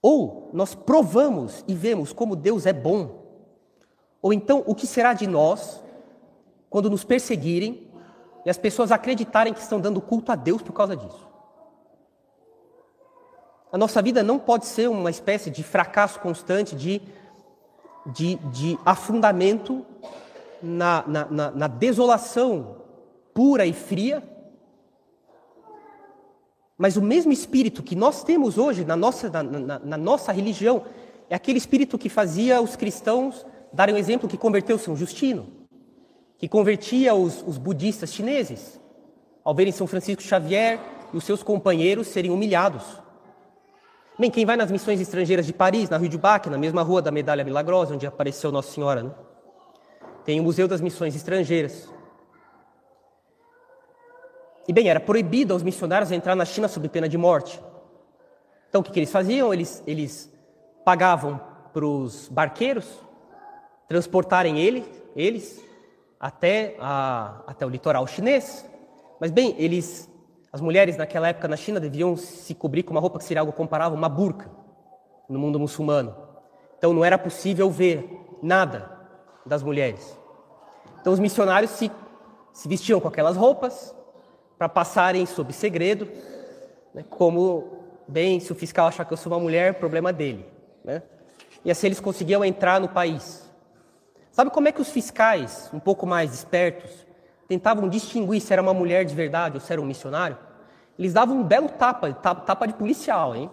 Ou 0.00 0.50
nós 0.52 0.74
provamos 0.74 1.64
e 1.68 1.74
vemos 1.74 2.12
como 2.12 2.36
Deus 2.36 2.66
é 2.66 2.72
bom. 2.72 3.22
Ou 4.20 4.32
então, 4.32 4.62
o 4.66 4.74
que 4.74 4.86
será 4.86 5.12
de 5.12 5.26
nós 5.26 5.82
quando 6.68 6.90
nos 6.90 7.04
perseguirem 7.04 7.88
e 8.44 8.50
as 8.50 8.58
pessoas 8.58 8.92
acreditarem 8.92 9.52
que 9.52 9.60
estão 9.60 9.80
dando 9.80 10.00
culto 10.00 10.30
a 10.30 10.34
Deus 10.34 10.62
por 10.62 10.72
causa 10.72 10.96
disso. 10.96 11.26
A 13.72 13.78
nossa 13.78 14.00
vida 14.00 14.22
não 14.22 14.38
pode 14.38 14.66
ser 14.66 14.88
uma 14.88 15.10
espécie 15.10 15.50
de 15.50 15.62
fracasso 15.64 16.20
constante, 16.20 16.76
de, 16.76 17.02
de, 18.06 18.36
de 18.36 18.78
afundamento 18.84 19.84
na, 20.62 21.04
na, 21.06 21.24
na, 21.26 21.50
na 21.50 21.66
desolação 21.66 22.76
pura 23.32 23.66
e 23.66 23.72
fria, 23.72 24.22
Mas 26.76 26.96
o 26.96 27.02
mesmo 27.02 27.32
espírito 27.32 27.82
que 27.82 27.94
nós 27.94 28.24
temos 28.24 28.58
hoje 28.58 28.84
na 28.84 28.96
nossa, 28.96 29.30
na, 29.30 29.42
na, 29.42 29.78
na 29.78 29.96
nossa 29.96 30.32
religião 30.32 30.84
é 31.30 31.34
aquele 31.34 31.58
espírito 31.58 31.96
que 31.96 32.08
fazia 32.08 32.60
os 32.60 32.76
cristãos 32.76 33.46
darem 33.72 33.94
um 33.94 33.98
exemplo 33.98 34.28
que 34.28 34.36
converteu 34.36 34.78
São 34.78 34.96
Justino, 34.96 35.46
que 36.44 36.48
convertia 36.48 37.14
os, 37.14 37.42
os 37.46 37.56
budistas 37.56 38.12
chineses, 38.12 38.78
ao 39.42 39.54
verem 39.54 39.72
São 39.72 39.86
Francisco 39.86 40.22
Xavier 40.22 40.78
e 41.10 41.16
os 41.16 41.24
seus 41.24 41.42
companheiros 41.42 42.06
serem 42.08 42.30
humilhados. 42.30 42.82
Bem, 44.18 44.30
quem 44.30 44.44
vai 44.44 44.54
nas 44.54 44.70
missões 44.70 45.00
estrangeiras 45.00 45.46
de 45.46 45.54
Paris, 45.54 45.88
na 45.88 45.96
Rue 45.96 46.10
du 46.10 46.18
Bac, 46.18 46.50
na 46.50 46.58
mesma 46.58 46.82
rua 46.82 47.00
da 47.00 47.10
Medalha 47.10 47.42
Milagrosa, 47.44 47.94
onde 47.94 48.06
apareceu 48.06 48.52
Nossa 48.52 48.70
Senhora, 48.70 49.04
né? 49.04 49.10
tem 50.22 50.38
o 50.38 50.42
Museu 50.42 50.68
das 50.68 50.82
Missões 50.82 51.16
Estrangeiras. 51.16 51.88
E 54.68 54.72
bem, 54.74 54.90
era 54.90 55.00
proibido 55.00 55.54
aos 55.54 55.62
missionários 55.62 56.12
entrar 56.12 56.36
na 56.36 56.44
China 56.44 56.68
sob 56.68 56.86
pena 56.90 57.08
de 57.08 57.16
morte. 57.16 57.58
Então 58.68 58.82
o 58.82 58.84
que, 58.84 58.92
que 58.92 58.98
eles 58.98 59.10
faziam? 59.10 59.50
Eles, 59.54 59.82
eles 59.86 60.30
pagavam 60.84 61.40
para 61.72 61.86
os 61.86 62.28
barqueiros 62.28 62.86
transportarem 63.88 64.58
ele, 64.58 64.84
eles 65.16 65.64
até, 66.18 66.76
a, 66.80 67.42
até 67.46 67.66
o 67.66 67.68
litoral 67.68 68.06
chinês. 68.06 68.68
Mas 69.20 69.30
bem, 69.30 69.54
eles, 69.58 70.10
as 70.52 70.60
mulheres 70.60 70.96
naquela 70.96 71.28
época 71.28 71.48
na 71.48 71.56
China 71.56 71.78
deviam 71.78 72.16
se 72.16 72.54
cobrir 72.54 72.82
com 72.82 72.92
uma 72.92 73.00
roupa 73.00 73.18
que 73.18 73.24
seria 73.24 73.40
algo 73.40 73.52
comparável 73.52 73.96
a 73.96 73.98
uma 73.98 74.08
burca 74.08 74.50
no 75.28 75.38
mundo 75.38 75.58
muçulmano. 75.58 76.14
Então 76.78 76.92
não 76.92 77.04
era 77.04 77.16
possível 77.16 77.70
ver 77.70 78.08
nada 78.42 78.90
das 79.46 79.62
mulheres. 79.62 80.18
Então 81.00 81.12
os 81.12 81.18
missionários 81.18 81.70
se, 81.72 81.90
se 82.52 82.68
vestiam 82.68 83.00
com 83.00 83.08
aquelas 83.08 83.36
roupas 83.36 83.94
para 84.58 84.68
passarem 84.68 85.26
sob 85.26 85.52
segredo, 85.52 86.08
né, 86.94 87.04
como 87.08 87.84
bem, 88.06 88.40
se 88.40 88.52
o 88.52 88.54
fiscal 88.54 88.86
achar 88.86 89.04
que 89.04 89.12
eu 89.12 89.16
sou 89.16 89.32
uma 89.32 89.40
mulher, 89.40 89.74
problema 89.74 90.12
dele. 90.12 90.46
Né? 90.84 91.02
E 91.64 91.70
assim 91.70 91.86
eles 91.86 92.00
conseguiam 92.00 92.44
entrar 92.44 92.80
no 92.80 92.88
país. 92.88 93.43
Sabe 94.34 94.50
como 94.50 94.66
é 94.66 94.72
que 94.72 94.82
os 94.82 94.90
fiscais, 94.90 95.70
um 95.72 95.78
pouco 95.78 96.04
mais 96.04 96.34
espertos, 96.34 96.90
tentavam 97.46 97.88
distinguir 97.88 98.40
se 98.40 98.52
era 98.52 98.60
uma 98.60 98.74
mulher 98.74 99.04
de 99.04 99.14
verdade 99.14 99.54
ou 99.54 99.60
se 99.60 99.72
era 99.72 99.80
um 99.80 99.84
missionário? 99.86 100.36
Eles 100.98 101.12
davam 101.12 101.36
um 101.36 101.44
belo 101.44 101.68
tapa, 101.68 102.12
tapa 102.12 102.66
de 102.66 102.74
policial, 102.74 103.36
hein? 103.36 103.48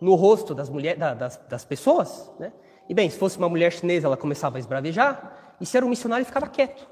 no 0.00 0.14
rosto 0.14 0.54
das, 0.54 0.70
mulher, 0.70 0.96
das, 0.96 1.36
das 1.36 1.66
pessoas. 1.66 2.32
Né? 2.38 2.50
E 2.88 2.94
bem, 2.94 3.10
se 3.10 3.18
fosse 3.18 3.36
uma 3.36 3.46
mulher 3.46 3.72
chinesa, 3.72 4.06
ela 4.06 4.16
começava 4.16 4.56
a 4.56 4.58
esbravejar, 4.58 5.54
e 5.60 5.66
se 5.66 5.76
era 5.76 5.84
um 5.84 5.90
missionário, 5.90 6.24
ficava 6.24 6.46
quieto. 6.46 6.88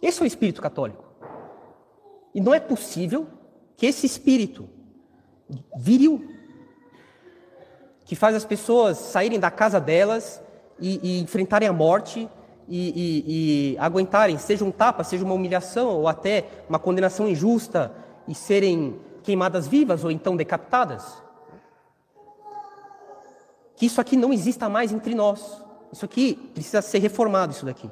Esse 0.00 0.22
é 0.22 0.24
o 0.24 0.26
espírito 0.26 0.62
católico. 0.62 1.04
E 2.34 2.40
não 2.40 2.54
é 2.54 2.60
possível 2.60 3.26
que 3.76 3.84
esse 3.84 4.06
espírito 4.06 4.66
viril, 5.76 6.26
que 8.06 8.16
faz 8.16 8.34
as 8.34 8.46
pessoas 8.46 8.96
saírem 8.96 9.38
da 9.38 9.50
casa 9.50 9.78
delas 9.78 10.47
e, 10.80 11.00
e 11.02 11.20
enfrentarem 11.20 11.68
a 11.68 11.72
morte 11.72 12.28
e, 12.68 12.88
e, 12.88 13.72
e, 13.72 13.78
aguentarem, 13.78 14.36
seja 14.38 14.64
um 14.64 14.70
tapa, 14.70 15.02
seja 15.02 15.24
uma 15.24 15.34
humilhação 15.34 15.88
ou 15.88 16.08
até 16.08 16.46
uma 16.68 16.78
condenação 16.78 17.26
injusta 17.28 17.92
e 18.26 18.34
serem 18.34 19.00
queimadas 19.22 19.66
vivas 19.66 20.04
ou 20.04 20.10
então 20.10 20.36
decapitadas. 20.36 21.22
Que 23.76 23.86
isso 23.86 24.00
aqui 24.00 24.16
não 24.16 24.32
exista 24.32 24.68
mais 24.68 24.92
entre 24.92 25.14
nós. 25.14 25.62
Isso 25.92 26.04
aqui 26.04 26.34
precisa 26.52 26.82
ser 26.82 26.98
reformado, 26.98 27.52
isso 27.52 27.64
daqui. 27.64 27.90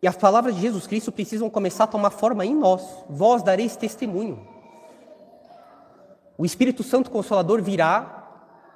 E 0.00 0.06
as 0.06 0.16
palavras 0.16 0.54
de 0.54 0.60
Jesus 0.60 0.86
Cristo 0.86 1.10
precisam 1.10 1.48
começar 1.48 1.84
a 1.84 1.88
tomar 1.88 2.10
forma 2.10 2.44
em 2.44 2.54
nós. 2.54 2.86
Vós 3.08 3.42
dareis 3.42 3.74
testemunho. 3.74 4.46
O 6.36 6.44
Espírito 6.44 6.82
Santo 6.82 7.10
Consolador 7.10 7.62
virá 7.62 8.23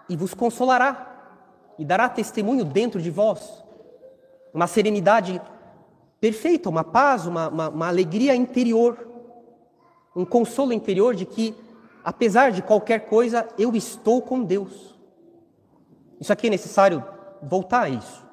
e 0.08 0.16
vos 0.16 0.34
consolará 0.34 1.08
e 1.78 1.84
dará 1.84 2.08
testemunho 2.08 2.64
dentro 2.64 3.00
de 3.00 3.10
vós. 3.10 3.62
Uma 4.52 4.66
serenidade 4.66 5.40
perfeita, 6.20 6.68
uma 6.68 6.82
paz, 6.82 7.26
uma, 7.26 7.48
uma, 7.48 7.68
uma 7.68 7.88
alegria 7.88 8.34
interior, 8.34 9.06
um 10.16 10.24
consolo 10.24 10.72
interior 10.72 11.14
de 11.14 11.24
que, 11.24 11.54
apesar 12.02 12.50
de 12.50 12.62
qualquer 12.62 13.06
coisa, 13.06 13.46
eu 13.56 13.76
estou 13.76 14.20
com 14.20 14.42
Deus. 14.42 14.96
Isso 16.20 16.32
aqui 16.32 16.48
é 16.48 16.50
necessário 16.50 17.04
voltar 17.40 17.82
a 17.82 17.88
isso. 17.88 18.26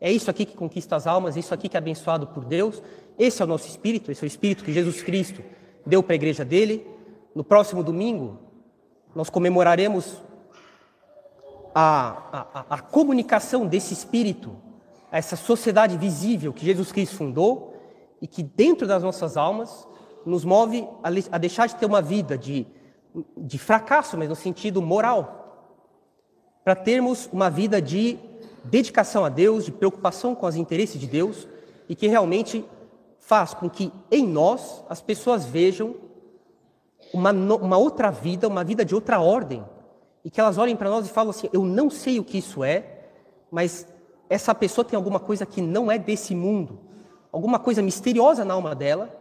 É 0.00 0.12
isso 0.12 0.30
aqui 0.30 0.44
que 0.44 0.54
conquista 0.54 0.94
as 0.94 1.06
almas, 1.06 1.36
é 1.36 1.40
isso 1.40 1.52
aqui 1.52 1.68
que 1.68 1.76
é 1.76 1.78
abençoado 1.78 2.26
por 2.28 2.44
Deus. 2.44 2.82
Esse 3.18 3.42
é 3.42 3.44
o 3.44 3.48
nosso 3.48 3.66
espírito, 3.66 4.12
esse 4.12 4.22
é 4.22 4.26
o 4.26 4.28
espírito 4.28 4.62
que 4.62 4.72
Jesus 4.72 5.02
Cristo 5.02 5.42
deu 5.84 6.02
para 6.02 6.14
a 6.14 6.16
igreja 6.16 6.44
dele. 6.44 6.86
No 7.34 7.42
próximo 7.42 7.82
domingo, 7.82 8.38
nós 9.14 9.30
comemoraremos 9.30 10.22
a, 11.74 12.46
a, 12.54 12.76
a 12.76 12.78
comunicação 12.80 13.66
desse 13.66 13.92
espírito 13.92 14.56
a 15.10 15.18
essa 15.18 15.36
sociedade 15.36 15.96
visível 15.96 16.52
que 16.52 16.64
Jesus 16.64 16.90
Cristo 16.90 17.16
fundou 17.16 17.74
e 18.20 18.26
que 18.26 18.42
dentro 18.42 18.86
das 18.86 19.02
nossas 19.02 19.36
almas 19.36 19.86
nos 20.24 20.44
move 20.44 20.86
a, 21.02 21.08
a 21.32 21.38
deixar 21.38 21.66
de 21.66 21.76
ter 21.76 21.86
uma 21.86 22.02
vida 22.02 22.38
de, 22.38 22.66
de 23.36 23.58
fracasso, 23.58 24.16
mas 24.16 24.28
no 24.28 24.34
sentido 24.34 24.80
moral, 24.80 25.72
para 26.64 26.74
termos 26.74 27.28
uma 27.32 27.50
vida 27.50 27.80
de 27.80 28.18
dedicação 28.64 29.24
a 29.24 29.28
Deus, 29.28 29.64
de 29.64 29.72
preocupação 29.72 30.34
com 30.34 30.46
os 30.46 30.56
interesses 30.56 30.98
de 30.98 31.06
Deus 31.06 31.46
e 31.88 31.94
que 31.94 32.06
realmente 32.06 32.64
faz 33.20 33.52
com 33.54 33.68
que 33.68 33.92
em 34.10 34.26
nós 34.26 34.82
as 34.88 35.00
pessoas 35.00 35.44
vejam 35.44 35.94
uma, 37.12 37.30
uma 37.30 37.76
outra 37.76 38.10
vida, 38.10 38.48
uma 38.48 38.64
vida 38.64 38.84
de 38.84 38.94
outra 38.94 39.20
ordem, 39.20 39.64
e 40.24 40.30
que 40.30 40.40
elas 40.40 40.56
olhem 40.58 40.74
para 40.74 40.88
nós 40.88 41.06
e 41.06 41.10
falam 41.10 41.30
assim: 41.30 41.48
eu 41.52 41.64
não 41.64 41.90
sei 41.90 42.18
o 42.18 42.24
que 42.24 42.38
isso 42.38 42.64
é, 42.64 42.84
mas 43.50 43.86
essa 44.28 44.54
pessoa 44.54 44.84
tem 44.84 44.96
alguma 44.96 45.20
coisa 45.20 45.44
que 45.44 45.60
não 45.60 45.90
é 45.90 45.98
desse 45.98 46.34
mundo, 46.34 46.78
alguma 47.30 47.58
coisa 47.58 47.82
misteriosa 47.82 48.44
na 48.44 48.54
alma 48.54 48.74
dela, 48.74 49.14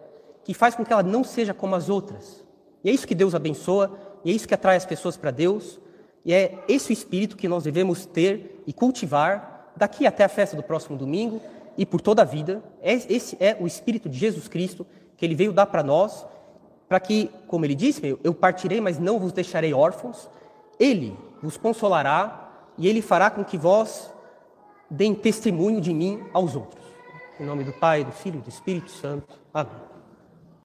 que 0.43 0.53
faz 0.53 0.75
com 0.75 0.85
que 0.85 0.93
ela 0.93 1.03
não 1.03 1.23
seja 1.23 1.53
como 1.53 1.75
as 1.75 1.89
outras. 1.89 2.43
E 2.83 2.89
é 2.89 2.93
isso 2.93 3.07
que 3.07 3.15
Deus 3.15 3.35
abençoa, 3.35 3.97
e 4.23 4.31
é 4.31 4.33
isso 4.33 4.47
que 4.47 4.53
atrai 4.53 4.75
as 4.75 4.85
pessoas 4.85 5.17
para 5.17 5.31
Deus, 5.31 5.79
e 6.25 6.33
é 6.33 6.63
esse 6.67 6.91
o 6.91 6.93
espírito 6.93 7.35
que 7.35 7.47
nós 7.47 7.63
devemos 7.63 8.05
ter 8.05 8.63
e 8.65 8.71
cultivar 8.71 9.73
daqui 9.75 10.05
até 10.07 10.23
a 10.23 10.29
festa 10.29 10.55
do 10.55 10.63
próximo 10.63 10.97
domingo 10.97 11.41
e 11.77 11.85
por 11.85 11.99
toda 11.99 12.21
a 12.21 12.25
vida. 12.25 12.63
É, 12.81 12.93
esse 12.93 13.35
é 13.39 13.57
o 13.59 13.67
espírito 13.67 14.07
de 14.07 14.17
Jesus 14.17 14.47
Cristo 14.47 14.85
que 15.17 15.25
ele 15.25 15.35
veio 15.35 15.51
dar 15.51 15.65
para 15.65 15.83
nós, 15.83 16.25
para 16.87 16.99
que, 16.99 17.29
como 17.47 17.65
ele 17.65 17.75
disse, 17.75 18.17
eu 18.23 18.33
partirei, 18.33 18.79
mas 18.79 18.99
não 18.99 19.19
vos 19.19 19.31
deixarei 19.31 19.73
órfãos. 19.73 20.29
Ele 20.83 21.17
vos 21.41 21.55
consolará 21.55 22.49
e 22.77 22.89
ele 22.89 23.01
fará 23.01 23.29
com 23.29 23.41
que 23.41 23.57
vós 23.57 24.13
deem 24.89 25.15
testemunho 25.15 25.79
de 25.79 25.93
mim 25.93 26.21
aos 26.33 26.57
outros. 26.57 26.83
Em 27.39 27.45
nome 27.45 27.63
do 27.63 27.71
Pai, 27.71 28.03
do 28.03 28.11
Filho 28.11 28.39
e 28.39 28.41
do 28.41 28.49
Espírito 28.49 28.91
Santo. 28.91 29.39
Amém. 29.53 29.92